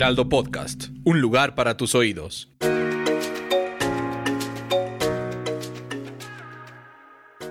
Heraldo 0.00 0.30
Podcast, 0.30 0.84
un 1.04 1.20
lugar 1.20 1.54
para 1.54 1.76
tus 1.76 1.94
oídos. 1.94 2.48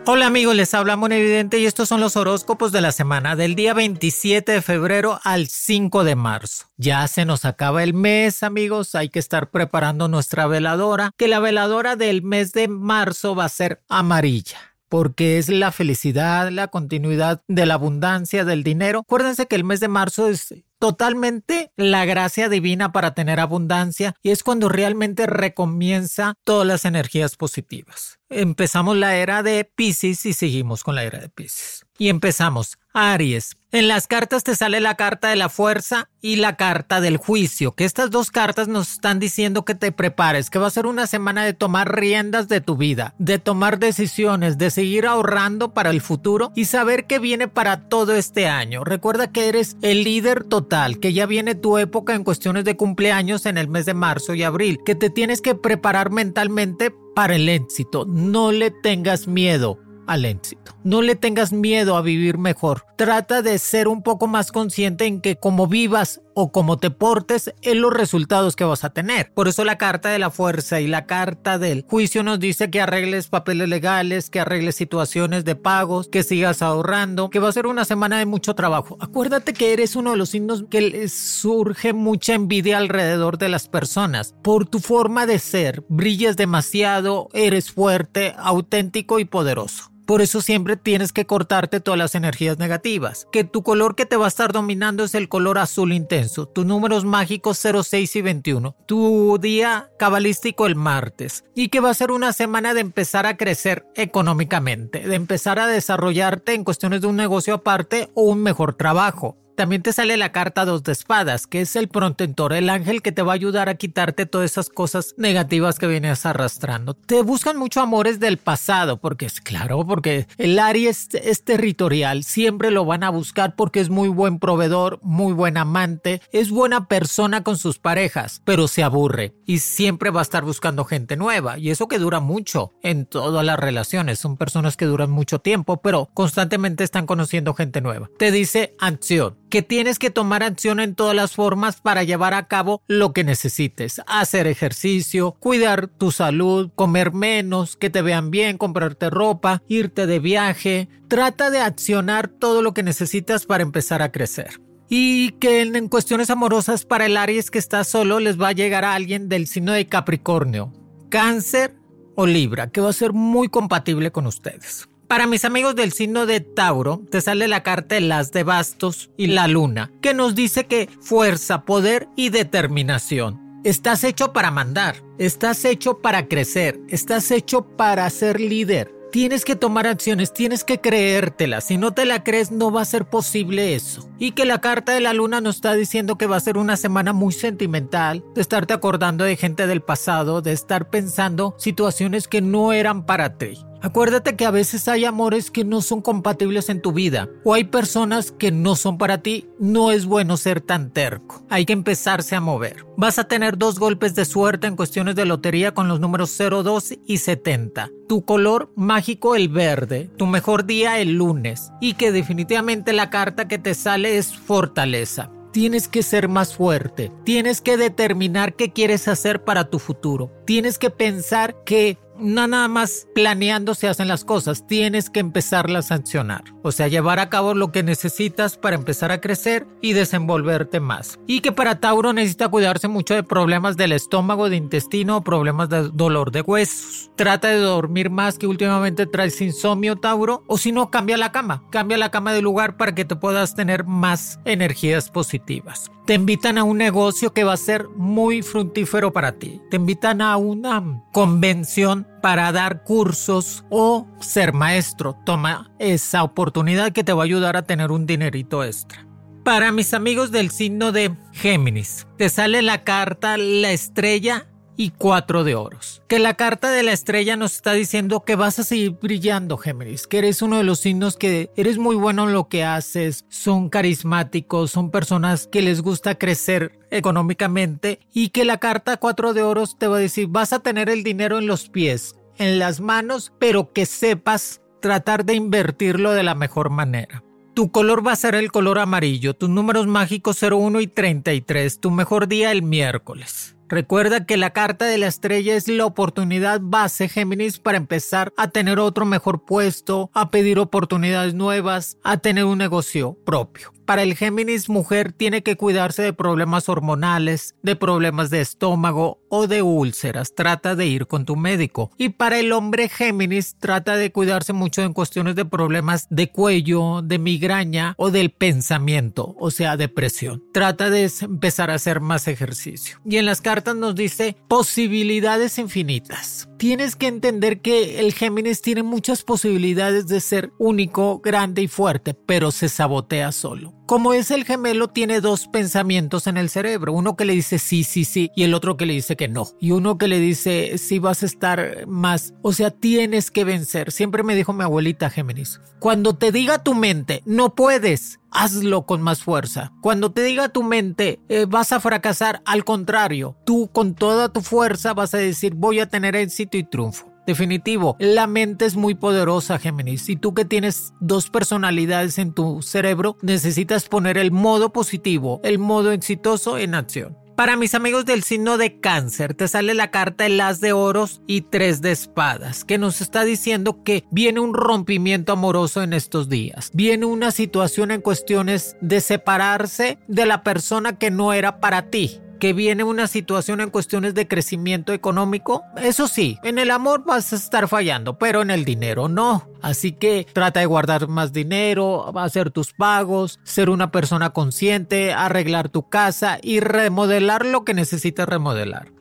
Hola 0.07 0.25
amigos, 0.25 0.55
les 0.55 0.73
habla 0.73 0.93
Evidente 0.93 1.59
y 1.59 1.67
estos 1.67 1.87
son 1.87 2.01
los 2.01 2.17
horóscopos 2.17 2.71
de 2.71 2.81
la 2.81 2.91
semana 2.91 3.35
del 3.35 3.53
día 3.53 3.75
27 3.75 4.51
de 4.51 4.61
febrero 4.63 5.19
al 5.23 5.45
5 5.45 6.03
de 6.03 6.15
marzo. 6.15 6.65
Ya 6.77 7.07
se 7.07 7.23
nos 7.23 7.45
acaba 7.45 7.83
el 7.83 7.93
mes 7.93 8.41
amigos, 8.41 8.95
hay 8.95 9.09
que 9.09 9.19
estar 9.19 9.51
preparando 9.51 10.07
nuestra 10.07 10.47
veladora, 10.47 11.11
que 11.17 11.27
la 11.27 11.39
veladora 11.39 11.95
del 11.97 12.23
mes 12.23 12.51
de 12.53 12.67
marzo 12.67 13.35
va 13.35 13.45
a 13.45 13.49
ser 13.49 13.83
amarilla 13.89 14.68
porque 14.89 15.37
es 15.37 15.49
la 15.49 15.71
felicidad, 15.71 16.51
la 16.51 16.67
continuidad 16.67 17.41
de 17.47 17.65
la 17.65 17.75
abundancia 17.75 18.43
del 18.43 18.63
dinero. 18.63 18.99
Acuérdense 18.99 19.45
que 19.45 19.55
el 19.55 19.63
mes 19.63 19.79
de 19.79 19.87
marzo 19.87 20.27
es 20.27 20.53
totalmente 20.79 21.71
la 21.75 22.05
gracia 22.05 22.49
divina 22.49 22.91
para 22.91 23.13
tener 23.13 23.39
abundancia 23.39 24.15
y 24.23 24.31
es 24.31 24.43
cuando 24.43 24.69
realmente 24.69 25.27
recomienza 25.27 26.33
todas 26.43 26.65
las 26.65 26.85
energías 26.85 27.35
positivas. 27.35 28.19
Empezamos 28.29 28.97
la 28.97 29.15
era 29.15 29.43
de 29.43 29.65
Pisces 29.65 30.25
y 30.25 30.33
seguimos 30.33 30.83
con 30.83 30.95
la 30.95 31.03
era 31.03 31.19
de 31.19 31.29
Pisces. 31.29 31.85
Y 31.97 32.09
empezamos. 32.09 32.77
Aries. 32.93 33.58
En 33.71 33.87
las 33.87 34.07
cartas 34.07 34.43
te 34.43 34.55
sale 34.55 34.81
la 34.81 34.95
carta 34.95 35.29
de 35.29 35.35
la 35.35 35.47
fuerza 35.47 36.09
y 36.21 36.37
la 36.37 36.55
carta 36.55 37.01
del 37.01 37.17
juicio, 37.17 37.73
que 37.73 37.85
estas 37.85 38.09
dos 38.09 38.31
cartas 38.31 38.67
nos 38.67 38.93
están 38.93 39.19
diciendo 39.19 39.63
que 39.63 39.75
te 39.75 39.91
prepares, 39.91 40.49
que 40.49 40.57
va 40.57 40.65
a 40.65 40.71
ser 40.71 40.87
una 40.87 41.05
semana 41.05 41.45
de 41.45 41.53
tomar 41.53 41.95
riendas 41.95 42.47
de 42.47 42.61
tu 42.61 42.77
vida, 42.77 43.13
de 43.19 43.37
tomar 43.37 43.77
decisiones, 43.77 44.57
de 44.57 44.71
seguir 44.71 45.05
ahorrando 45.05 45.71
para 45.75 45.91
el 45.91 46.01
futuro 46.01 46.51
y 46.55 46.65
saber 46.65 47.05
qué 47.05 47.19
viene 47.19 47.47
para 47.47 47.87
todo 47.89 48.15
este 48.15 48.47
año. 48.47 48.83
Recuerda 48.83 49.31
que 49.31 49.47
eres 49.47 49.77
el 49.83 50.03
líder 50.03 50.45
total, 50.45 50.99
que 50.99 51.13
ya 51.13 51.27
viene 51.27 51.53
tu 51.53 51.77
época 51.77 52.15
en 52.15 52.23
cuestiones 52.23 52.65
de 52.65 52.75
cumpleaños 52.75 53.45
en 53.45 53.59
el 53.59 53.67
mes 53.67 53.85
de 53.85 53.93
marzo 53.93 54.33
y 54.33 54.41
abril, 54.41 54.79
que 54.83 54.95
te 54.95 55.11
tienes 55.11 55.41
que 55.41 55.53
preparar 55.53 56.09
mentalmente 56.09 56.91
para 57.13 57.35
el 57.35 57.47
éxito. 57.47 58.05
No 58.07 58.51
le 58.51 58.71
tengas 58.71 59.27
miedo 59.27 59.77
al 60.09 60.25
éxito. 60.25 60.75
No 60.83 61.01
le 61.01 61.15
tengas 61.15 61.53
miedo 61.53 61.95
a 61.95 62.01
vivir 62.01 62.37
mejor. 62.37 62.85
Trata 62.97 63.41
de 63.41 63.59
ser 63.59 63.87
un 63.87 64.01
poco 64.01 64.27
más 64.27 64.51
consciente 64.51 65.05
en 65.05 65.21
que 65.21 65.35
como 65.35 65.67
vivas 65.67 66.21
o 66.33 66.51
como 66.51 66.77
te 66.77 66.89
portes 66.89 67.53
es 67.61 67.75
los 67.75 67.93
resultados 67.93 68.55
que 68.55 68.63
vas 68.63 68.83
a 68.83 68.89
tener. 68.89 69.31
Por 69.33 69.47
eso 69.47 69.63
la 69.65 69.77
carta 69.77 70.09
de 70.09 70.19
la 70.19 70.31
fuerza 70.31 70.79
y 70.79 70.87
la 70.87 71.05
carta 71.05 71.59
del 71.59 71.83
juicio 71.83 72.23
nos 72.23 72.39
dice 72.39 72.71
que 72.71 72.81
arregles 72.81 73.27
papeles 73.27 73.69
legales, 73.69 74.29
que 74.29 74.39
arregles 74.39 74.75
situaciones 74.75 75.45
de 75.45 75.55
pagos, 75.55 76.07
que 76.07 76.23
sigas 76.23 76.61
ahorrando, 76.61 77.29
que 77.29 77.39
va 77.39 77.49
a 77.49 77.53
ser 77.53 77.67
una 77.67 77.85
semana 77.85 78.17
de 78.17 78.25
mucho 78.25 78.55
trabajo. 78.55 78.97
Acuérdate 78.99 79.53
que 79.53 79.73
eres 79.73 79.95
uno 79.95 80.11
de 80.11 80.17
los 80.17 80.29
signos 80.29 80.65
que 80.69 80.81
les 80.81 81.13
surge 81.13 81.93
mucha 81.93 82.33
envidia 82.33 82.77
alrededor 82.77 83.37
de 83.37 83.49
las 83.49 83.67
personas. 83.67 84.33
Por 84.41 84.65
tu 84.65 84.79
forma 84.79 85.25
de 85.25 85.39
ser, 85.39 85.83
brillas 85.89 86.37
demasiado, 86.37 87.27
eres 87.33 87.71
fuerte, 87.71 88.33
auténtico 88.37 89.19
y 89.19 89.25
poderoso. 89.25 89.91
Por 90.09 90.23
eso 90.23 90.41
siempre 90.41 90.75
tienes 90.75 91.13
que 91.13 91.27
cortarte 91.27 91.81
todas 91.81 91.99
las 91.99 92.15
energías 92.15 92.57
negativas. 92.57 93.27
Que 93.31 93.43
tu 93.43 93.61
color 93.61 93.93
que 93.93 94.07
te 94.07 94.17
va 94.17 94.25
a 94.25 94.27
estar 94.27 94.51
dominando 94.51 95.03
es 95.03 95.13
el 95.13 95.29
color 95.29 95.59
azul 95.59 95.93
intenso. 95.93 96.47
Tus 96.47 96.65
números 96.65 97.05
mágicos 97.05 97.59
06 97.59 98.15
y 98.15 98.21
21. 98.23 98.75
Tu 98.87 99.37
día 99.39 99.91
cabalístico 99.99 100.65
el 100.65 100.75
martes. 100.75 101.43
Y 101.53 101.67
que 101.67 101.79
va 101.79 101.91
a 101.91 101.93
ser 101.93 102.09
una 102.09 102.33
semana 102.33 102.73
de 102.73 102.81
empezar 102.81 103.27
a 103.27 103.37
crecer 103.37 103.85
económicamente, 103.93 105.07
de 105.07 105.13
empezar 105.13 105.59
a 105.59 105.67
desarrollarte 105.67 106.55
en 106.55 106.63
cuestiones 106.63 107.01
de 107.01 107.07
un 107.07 107.15
negocio 107.15 107.53
aparte 107.53 108.09
o 108.15 108.23
un 108.23 108.41
mejor 108.41 108.73
trabajo. 108.73 109.37
También 109.59 109.81
te 109.81 109.91
sale 109.91 110.15
la 110.15 110.31
carta 110.31 110.63
dos 110.63 110.83
de 110.83 110.93
espadas, 110.93 111.45
que 111.45 111.59
es 111.59 111.75
el 111.75 111.89
prontentor, 111.89 112.53
el 112.53 112.69
ángel 112.69 113.01
que 113.01 113.11
te 113.11 113.23
va 113.23 113.33
a 113.33 113.35
ayudar 113.35 113.67
a 113.67 113.75
quitarte 113.75 114.25
todas 114.25 114.49
esas 114.49 114.69
cosas 114.69 115.15
negativas 115.17 115.77
que 115.77 115.85
vienes 115.85 116.25
arrastrando. 116.25 116.93
Te 116.93 117.23
buscan 117.23 117.57
mucho 117.57 117.81
amores 117.81 118.21
del 118.21 118.37
pasado, 118.37 119.01
porque 119.01 119.25
es 119.25 119.41
claro, 119.41 119.85
porque 119.85 120.27
el 120.37 120.57
Aries 120.59 121.09
es, 121.11 121.43
territorial, 121.43 122.23
siempre 122.23 122.71
lo 122.71 122.85
van 122.85 123.03
a 123.03 123.09
buscar 123.09 123.57
porque 123.57 123.81
es 123.81 123.89
muy 123.89 124.07
buen 124.07 124.39
proveedor, 124.39 124.99
muy 125.01 125.33
buen 125.33 125.57
amante, 125.57 126.21
es 126.31 126.51
buena 126.51 126.87
persona 126.87 127.43
con 127.43 127.57
sus 127.57 127.79
parejas, 127.79 128.41
pero 128.45 128.69
se 128.69 128.81
aburre 128.81 129.33
y 129.45 129.59
siempre 129.59 130.09
va 130.09 130.21
a 130.21 130.23
estar 130.23 130.45
buscando 130.45 130.85
gente 130.85 131.17
nueva. 131.17 131.57
Y 131.57 131.69
eso 131.69 131.89
que 131.89 131.99
dura 131.99 132.21
mucho 132.21 132.71
en 132.81 133.05
todas 133.05 133.45
las 133.45 133.59
relaciones, 133.59 134.19
son 134.19 134.37
personas 134.37 134.77
que 134.77 134.85
duran 134.85 135.11
mucho 135.11 135.39
tiempo, 135.39 135.81
pero 135.81 136.07
constantemente 136.13 136.85
están 136.85 137.05
conociendo 137.05 137.53
gente 137.53 137.81
nueva. 137.81 138.09
Te 138.17 138.31
dice 138.31 138.77
acción 138.79 139.35
que 139.49 139.61
tienes 139.61 139.99
que 139.99 140.09
tomar 140.09 140.43
acción 140.43 140.79
en 140.79 140.95
todas 140.95 141.15
las 141.15 141.33
formas 141.33 141.81
para 141.81 142.03
llevar 142.03 142.33
a 142.33 142.47
cabo 142.47 142.81
lo 142.87 143.13
que 143.13 143.23
necesites. 143.23 144.01
Hacer 144.07 144.47
ejercicio, 144.47 145.31
cuidar 145.33 145.87
tu 145.87 146.11
salud, 146.11 146.71
comer 146.75 147.11
menos, 147.11 147.75
que 147.75 147.89
te 147.89 148.01
vean 148.01 148.31
bien, 148.31 148.57
comprarte 148.57 149.09
ropa, 149.09 149.63
irte 149.67 150.05
de 150.05 150.19
viaje. 150.19 150.89
Trata 151.07 151.49
de 151.49 151.59
accionar 151.59 152.27
todo 152.27 152.61
lo 152.61 152.73
que 152.73 152.83
necesitas 152.83 153.45
para 153.45 153.63
empezar 153.63 154.01
a 154.01 154.11
crecer. 154.11 154.61
Y 154.87 155.31
que 155.33 155.61
en 155.61 155.87
cuestiones 155.87 156.29
amorosas 156.29 156.85
para 156.85 157.05
el 157.05 157.17
Aries 157.17 157.51
que 157.51 157.59
está 157.59 157.83
solo 157.83 158.19
les 158.19 158.41
va 158.41 158.49
a 158.49 158.53
llegar 158.53 158.85
a 158.85 158.95
alguien 158.95 159.29
del 159.29 159.47
signo 159.47 159.73
de 159.73 159.87
Capricornio, 159.87 160.73
Cáncer 161.09 161.75
o 162.15 162.25
Libra, 162.25 162.71
que 162.71 162.81
va 162.81 162.89
a 162.89 162.93
ser 162.93 163.13
muy 163.13 163.49
compatible 163.49 164.11
con 164.11 164.25
ustedes. 164.25 164.89
Para 165.09 165.25
mis 165.25 165.43
amigos 165.43 165.75
del 165.75 165.91
signo 165.91 166.27
de 166.27 166.39
Tauro, 166.39 167.01
te 167.09 167.19
sale 167.19 167.47
la 167.47 167.63
carta 167.63 167.95
de 167.95 168.01
las 168.01 168.31
de 168.31 168.43
bastos 168.43 169.09
y 169.17 169.25
la 169.25 169.47
luna, 169.47 169.91
que 170.03 170.13
nos 170.13 170.35
dice 170.35 170.67
que 170.67 170.87
fuerza, 171.01 171.65
poder 171.65 172.07
y 172.15 172.29
determinación. 172.29 173.41
Estás 173.63 174.03
hecho 174.03 174.33
para 174.33 174.51
mandar, 174.51 174.97
estás 175.17 175.65
hecho 175.65 175.97
para 175.97 176.27
crecer, 176.27 176.79
estás 176.89 177.31
hecho 177.31 177.75
para 177.75 178.07
ser 178.11 178.39
líder. 178.39 178.93
Tienes 179.11 179.45
que 179.45 179.55
tomar 179.55 179.87
acciones, 179.87 180.31
tienes 180.31 180.63
que 180.63 180.79
creértela. 180.79 181.61
Si 181.61 181.79
no 181.79 181.91
te 181.91 182.05
la 182.05 182.23
crees, 182.23 182.51
no 182.51 182.71
va 182.71 182.83
a 182.83 182.85
ser 182.85 183.05
posible 183.05 183.73
eso. 183.73 184.07
Y 184.19 184.33
que 184.33 184.45
la 184.45 184.61
carta 184.61 184.91
de 184.91 185.01
la 185.01 185.13
luna 185.13 185.41
nos 185.41 185.55
está 185.55 185.73
diciendo 185.73 186.19
que 186.19 186.27
va 186.27 186.37
a 186.37 186.39
ser 186.39 186.59
una 186.59 186.77
semana 186.77 187.13
muy 187.13 187.33
sentimental, 187.33 188.23
de 188.35 188.41
estarte 188.41 188.75
acordando 188.75 189.23
de 189.23 189.37
gente 189.37 189.65
del 189.65 189.81
pasado, 189.81 190.43
de 190.43 190.51
estar 190.51 190.91
pensando 190.91 191.55
situaciones 191.57 192.27
que 192.27 192.41
no 192.41 192.73
eran 192.73 193.07
para 193.07 193.39
ti. 193.39 193.57
Acuérdate 193.81 194.35
que 194.35 194.45
a 194.45 194.51
veces 194.51 194.87
hay 194.87 195.05
amores 195.05 195.51
que 195.51 195.63
no 195.63 195.81
son 195.81 196.01
compatibles 196.01 196.69
en 196.69 196.81
tu 196.81 196.91
vida 196.91 197.29
o 197.45 197.53
hay 197.53 197.63
personas 197.63 198.31
que 198.31 198.51
no 198.51 198.75
son 198.75 198.97
para 198.97 199.21
ti. 199.21 199.47
No 199.57 199.91
es 199.91 200.05
bueno 200.05 200.35
ser 200.37 200.59
tan 200.59 200.91
terco. 200.91 201.43
Hay 201.49 201.65
que 201.65 201.73
empezarse 201.73 202.35
a 202.35 202.41
mover. 202.41 202.85
Vas 202.97 203.19
a 203.19 203.27
tener 203.27 203.57
dos 203.57 203.79
golpes 203.79 204.15
de 204.15 204.25
suerte 204.25 204.67
en 204.67 204.75
cuestiones 204.75 205.15
de 205.15 205.25
lotería 205.25 205.73
con 205.73 205.87
los 205.87 205.99
números 205.99 206.37
02 206.37 206.95
y 207.05 207.17
70. 207.17 207.89
Tu 208.07 208.25
color 208.25 208.71
mágico 208.75 209.35
el 209.35 209.47
verde. 209.47 210.09
Tu 210.17 210.25
mejor 210.25 210.65
día 210.65 210.99
el 210.99 211.13
lunes. 211.13 211.71
Y 211.79 211.93
que 211.93 212.11
definitivamente 212.11 212.91
la 212.91 213.09
carta 213.09 213.47
que 213.47 213.59
te 213.59 213.73
sale 213.73 214.17
es 214.17 214.35
fortaleza. 214.35 215.31
Tienes 215.51 215.87
que 215.87 216.03
ser 216.03 216.27
más 216.27 216.53
fuerte. 216.53 217.11
Tienes 217.23 217.61
que 217.61 217.75
determinar 217.75 218.55
qué 218.55 218.71
quieres 218.71 219.07
hacer 219.07 219.43
para 219.43 219.69
tu 219.69 219.79
futuro. 219.79 220.31
Tienes 220.45 220.77
que 220.77 220.91
pensar 220.91 221.63
que 221.63 221.97
no 222.19 222.47
nada 222.47 222.67
más 222.67 223.07
planeando 223.13 223.75
se 223.75 223.87
hacen 223.87 224.07
las 224.07 224.25
cosas, 224.25 224.67
tienes 224.67 225.09
que 225.09 225.19
empezarlas 225.19 225.85
a 225.85 225.99
sancionar. 225.99 226.43
O 226.63 226.71
sea, 226.71 226.87
llevar 226.87 227.19
a 227.19 227.29
cabo 227.29 227.53
lo 227.53 227.71
que 227.71 227.83
necesitas 227.83 228.57
para 228.57 228.75
empezar 228.75 229.11
a 229.11 229.21
crecer 229.21 229.67
y 229.81 229.93
desenvolverte 229.93 230.79
más. 230.79 231.19
Y 231.27 231.41
que 231.41 231.51
para 231.51 231.79
Tauro 231.79 232.13
necesita 232.13 232.49
cuidarse 232.49 232.87
mucho 232.87 233.13
de 233.13 233.23
problemas 233.23 233.77
del 233.77 233.91
estómago, 233.91 234.49
de 234.49 234.57
intestino 234.57 235.17
o 235.17 235.23
problemas 235.23 235.69
de 235.69 235.89
dolor 235.89 236.31
de 236.31 236.41
huesos. 236.41 237.11
Trata 237.15 237.49
de 237.49 237.59
dormir 237.59 238.09
más 238.09 238.37
que 238.37 238.47
últimamente 238.47 239.05
traes 239.05 239.41
insomnio, 239.41 239.95
Tauro. 239.95 240.43
O 240.47 240.57
si 240.57 240.71
no, 240.71 240.91
cambia 240.91 241.17
la 241.17 241.31
cama. 241.31 241.63
Cambia 241.69 241.97
la 241.97 242.11
cama 242.11 242.33
de 242.33 242.41
lugar 242.41 242.77
para 242.77 242.95
que 242.95 243.05
te 243.05 243.15
puedas 243.15 243.55
tener 243.55 243.85
más 243.85 244.39
energías 244.45 245.09
positivas. 245.09 245.91
Te 246.05 246.15
invitan 246.15 246.57
a 246.57 246.63
un 246.63 246.79
negocio 246.79 247.33
que 247.33 247.43
va 247.43 247.53
a 247.53 247.57
ser 247.57 247.87
muy 247.89 248.41
fructífero 248.41 249.13
para 249.13 249.33
ti. 249.33 249.61
Te 249.69 249.77
invitan 249.77 250.21
a 250.21 250.37
una 250.37 251.03
convención 251.11 252.07
para 252.21 252.51
dar 252.51 252.83
cursos 252.83 253.63
o 253.69 254.07
ser 254.19 254.53
maestro. 254.53 255.17
Toma 255.25 255.71
esa 255.79 256.23
oportunidad 256.23 256.91
que 256.91 257.03
te 257.03 257.13
va 257.13 257.23
a 257.23 257.25
ayudar 257.25 257.57
a 257.57 257.63
tener 257.63 257.91
un 257.91 258.05
dinerito 258.05 258.63
extra. 258.63 259.05
Para 259.43 259.71
mis 259.71 259.93
amigos 259.93 260.31
del 260.31 260.51
signo 260.51 260.91
de 260.91 261.15
Géminis, 261.31 262.05
te 262.17 262.29
sale 262.29 262.61
la 262.61 262.83
carta 262.83 263.37
La 263.37 263.71
Estrella 263.71 264.48
y 264.79 264.91
cuatro 264.91 265.43
de 265.43 265.55
oros. 265.55 266.01
Que 266.07 266.19
la 266.19 266.35
carta 266.35 266.71
de 266.71 266.83
la 266.83 266.93
estrella 266.93 267.35
nos 267.35 267.53
está 267.55 267.73
diciendo 267.73 268.23
que 268.23 268.37
vas 268.37 268.59
a 268.59 268.63
seguir 268.63 268.91
brillando, 268.91 269.57
Géminis, 269.57 270.07
que 270.07 270.19
eres 270.19 270.41
uno 270.41 270.55
de 270.55 270.63
los 270.63 270.79
signos 270.79 271.17
que 271.17 271.51
eres 271.57 271.77
muy 271.77 271.97
bueno 271.97 272.23
en 272.23 272.33
lo 272.33 272.47
que 272.47 272.63
haces, 272.63 273.25
son 273.27 273.67
carismáticos, 273.67 274.71
son 274.71 274.89
personas 274.89 275.47
que 275.47 275.61
les 275.61 275.81
gusta 275.81 276.15
crecer 276.15 276.79
económicamente 276.91 277.99
y 278.13 278.29
que 278.29 278.45
la 278.45 278.57
carta 278.57 278.95
cuatro 278.95 279.33
de 279.33 279.43
oros 279.43 279.77
te 279.77 279.87
va 279.87 279.97
a 279.97 279.99
decir 279.99 280.27
vas 280.29 280.53
a 280.53 280.59
tener 280.59 280.89
el 280.89 281.03
dinero 281.03 281.39
en 281.39 281.47
los 281.47 281.67
pies, 281.67 282.15
en 282.37 282.57
las 282.57 282.79
manos, 282.79 283.33
pero 283.37 283.73
que 283.73 283.85
sepas 283.85 284.61
tratar 284.79 285.25
de 285.25 285.33
invertirlo 285.33 286.13
de 286.13 286.23
la 286.23 286.35
mejor 286.35 286.69
manera. 286.69 287.21
Tu 287.53 287.69
color 287.69 288.07
va 288.07 288.13
a 288.13 288.15
ser 288.15 288.33
el 288.33 288.49
color 288.49 288.79
amarillo, 288.79 289.33
tus 289.33 289.49
números 289.49 289.87
mágicos 289.87 290.41
01 290.41 290.79
y 290.79 290.87
33, 290.87 291.81
tu 291.81 291.91
mejor 291.91 292.29
día 292.29 292.53
el 292.53 292.63
miércoles. 292.63 293.57
Recuerda 293.69 294.25
que 294.25 294.35
la 294.35 294.49
carta 294.49 294.85
de 294.85 294.97
la 294.97 295.05
estrella 295.05 295.55
es 295.55 295.67
la 295.67 295.85
oportunidad 295.85 296.59
base 296.59 297.07
Géminis 297.07 297.59
para 297.59 297.77
empezar 297.77 298.33
a 298.35 298.47
tener 298.47 298.79
otro 298.79 299.05
mejor 299.05 299.45
puesto, 299.45 300.09
a 300.15 300.31
pedir 300.31 300.57
oportunidades 300.57 301.35
nuevas, 301.35 301.99
a 302.03 302.17
tener 302.17 302.45
un 302.45 302.57
negocio 302.57 303.15
propio. 303.25 303.71
Para 303.85 304.01
el 304.01 304.15
Géminis 304.15 304.69
mujer 304.69 305.11
tiene 305.11 305.43
que 305.43 305.55
cuidarse 305.55 306.01
de 306.01 306.13
problemas 306.13 306.67
hormonales, 306.67 307.55
de 307.61 307.75
problemas 307.75 308.31
de 308.31 308.41
estómago 308.41 309.18
o 309.29 309.47
de 309.47 309.61
úlceras. 309.61 310.33
Trata 310.35 310.75
de 310.75 310.87
ir 310.87 311.07
con 311.07 311.25
tu 311.25 311.35
médico. 311.35 311.91
Y 311.97 312.09
para 312.09 312.39
el 312.39 312.51
hombre 312.51 312.89
Géminis 312.89 313.55
trata 313.59 313.95
de 313.95 314.11
cuidarse 314.11 314.53
mucho 314.53 314.81
en 314.81 314.93
cuestiones 314.93 315.35
de 315.35 315.45
problemas 315.45 316.07
de 316.09 316.29
cuello, 316.29 317.01
de 317.01 317.19
migraña 317.19 317.93
o 317.97 318.11
del 318.11 318.31
pensamiento, 318.31 319.35
o 319.39 319.51
sea, 319.51 319.77
depresión. 319.77 320.43
Trata 320.53 320.89
de 320.89 321.11
empezar 321.21 321.71
a 321.71 321.75
hacer 321.75 321.99
más 321.99 322.27
ejercicio. 322.27 322.99
Y 323.05 323.17
en 323.17 323.25
las 323.25 323.41
cartas 323.41 323.75
nos 323.75 323.95
dice 323.95 324.35
posibilidades 324.47 325.57
infinitas. 325.57 326.49
Tienes 326.57 326.95
que 326.95 327.07
entender 327.07 327.61
que 327.61 327.99
el 327.99 328.13
Géminis 328.13 328.61
tiene 328.61 328.83
muchas 328.83 329.23
posibilidades 329.23 330.07
de 330.07 330.19
ser 330.19 330.51
único, 330.57 331.19
grande 331.19 331.61
y 331.61 331.67
fuerte, 331.67 332.13
pero 332.13 332.51
se 332.51 332.69
sabotea 332.69 333.31
solo. 333.31 333.78
Como 333.89 334.13
es 334.13 334.29
el 334.29 334.45
gemelo, 334.45 334.89
tiene 334.89 335.19
dos 335.19 335.47
pensamientos 335.47 336.27
en 336.27 336.37
el 336.37 336.51
cerebro. 336.51 336.93
Uno 336.93 337.15
que 337.15 337.25
le 337.25 337.33
dice 337.33 337.57
sí, 337.57 337.83
sí, 337.83 338.05
sí 338.05 338.31
y 338.35 338.43
el 338.43 338.53
otro 338.53 338.77
que 338.77 338.85
le 338.85 338.93
dice 338.93 339.15
que 339.15 339.27
no. 339.27 339.47
Y 339.59 339.71
uno 339.71 339.97
que 339.97 340.07
le 340.07 340.19
dice 340.19 340.77
sí 340.77 340.99
vas 340.99 341.23
a 341.23 341.25
estar 341.25 341.87
más. 341.87 342.35
O 342.43 342.53
sea, 342.53 342.69
tienes 342.69 343.31
que 343.31 343.45
vencer. 343.45 343.91
Siempre 343.91 344.21
me 344.21 344.35
dijo 344.35 344.53
mi 344.53 344.61
abuelita 344.61 345.09
Géminis. 345.09 345.59
Cuando 345.79 346.15
te 346.15 346.31
diga 346.31 346.63
tu 346.63 346.75
mente, 346.75 347.23
no 347.25 347.55
puedes. 347.55 348.19
Hazlo 348.29 348.85
con 348.85 349.01
más 349.01 349.23
fuerza. 349.23 349.71
Cuando 349.81 350.11
te 350.11 350.21
diga 350.21 350.49
tu 350.49 350.61
mente, 350.61 351.19
eh, 351.27 351.47
vas 351.49 351.71
a 351.71 351.79
fracasar, 351.79 352.43
al 352.45 352.63
contrario, 352.65 353.37
tú 353.43 353.71
con 353.73 353.95
toda 353.95 354.31
tu 354.31 354.41
fuerza 354.41 354.93
vas 354.93 355.15
a 355.15 355.17
decir 355.17 355.55
voy 355.55 355.79
a 355.79 355.89
tener 355.89 356.15
éxito 356.15 356.57
y 356.57 356.63
triunfo. 356.63 357.11
Definitivo, 357.29 357.95
la 357.99 358.25
mente 358.25 358.65
es 358.65 358.75
muy 358.75 358.95
poderosa, 358.95 359.59
Géminis. 359.59 360.09
Y 360.09 360.15
tú 360.15 360.33
que 360.33 360.45
tienes 360.45 360.95
dos 360.99 361.29
personalidades 361.29 362.17
en 362.17 362.33
tu 362.33 362.63
cerebro, 362.63 363.17
necesitas 363.21 363.87
poner 363.87 364.17
el 364.17 364.31
modo 364.31 364.73
positivo, 364.73 365.39
el 365.43 365.59
modo 365.59 365.91
exitoso 365.91 366.57
en 366.57 366.73
acción. 366.73 367.15
Para 367.35 367.55
mis 367.55 367.75
amigos 367.75 368.05
del 368.05 368.23
signo 368.23 368.57
de 368.57 368.79
cáncer, 368.79 369.35
te 369.35 369.47
sale 369.47 369.75
la 369.75 369.91
carta 369.91 370.25
el 370.25 370.41
as 370.41 370.59
de 370.59 370.73
oros 370.73 371.21
y 371.27 371.41
tres 371.41 371.83
de 371.83 371.91
espadas, 371.91 372.65
que 372.65 372.79
nos 372.79 372.99
está 372.99 373.25
diciendo 373.25 373.83
que 373.83 374.05
viene 374.09 374.39
un 374.39 374.55
rompimiento 374.55 375.33
amoroso 375.33 375.83
en 375.83 375.93
estos 375.93 376.29
días. 376.29 376.71
Viene 376.73 377.05
una 377.05 377.29
situación 377.29 377.91
en 377.91 378.01
cuestiones 378.01 378.75
de 378.81 379.01
separarse 379.01 379.99
de 380.07 380.25
la 380.25 380.41
persona 380.41 380.97
que 380.97 381.11
no 381.11 381.31
era 381.31 381.59
para 381.59 381.91
ti 381.91 382.19
que 382.39 382.53
viene 382.53 382.83
una 382.83 383.07
situación 383.07 383.61
en 383.61 383.69
cuestiones 383.69 384.13
de 384.15 384.27
crecimiento 384.27 384.93
económico, 384.93 385.63
eso 385.77 386.07
sí, 386.07 386.37
en 386.43 386.57
el 386.57 386.71
amor 386.71 387.03
vas 387.05 387.33
a 387.33 387.35
estar 387.35 387.67
fallando, 387.67 388.17
pero 388.17 388.41
en 388.41 388.51
el 388.51 388.65
dinero 388.65 389.07
no. 389.07 389.49
Así 389.61 389.91
que 389.91 390.25
trata 390.33 390.61
de 390.61 390.65
guardar 390.65 391.07
más 391.07 391.33
dinero, 391.33 392.17
hacer 392.17 392.51
tus 392.51 392.73
pagos, 392.73 393.39
ser 393.43 393.69
una 393.69 393.91
persona 393.91 394.31
consciente, 394.31 395.13
arreglar 395.13 395.69
tu 395.69 395.89
casa 395.89 396.39
y 396.41 396.61
remodelar 396.61 397.45
lo 397.45 397.65
que 397.65 397.73
necesites 397.73 398.25
remodelar 398.25 398.91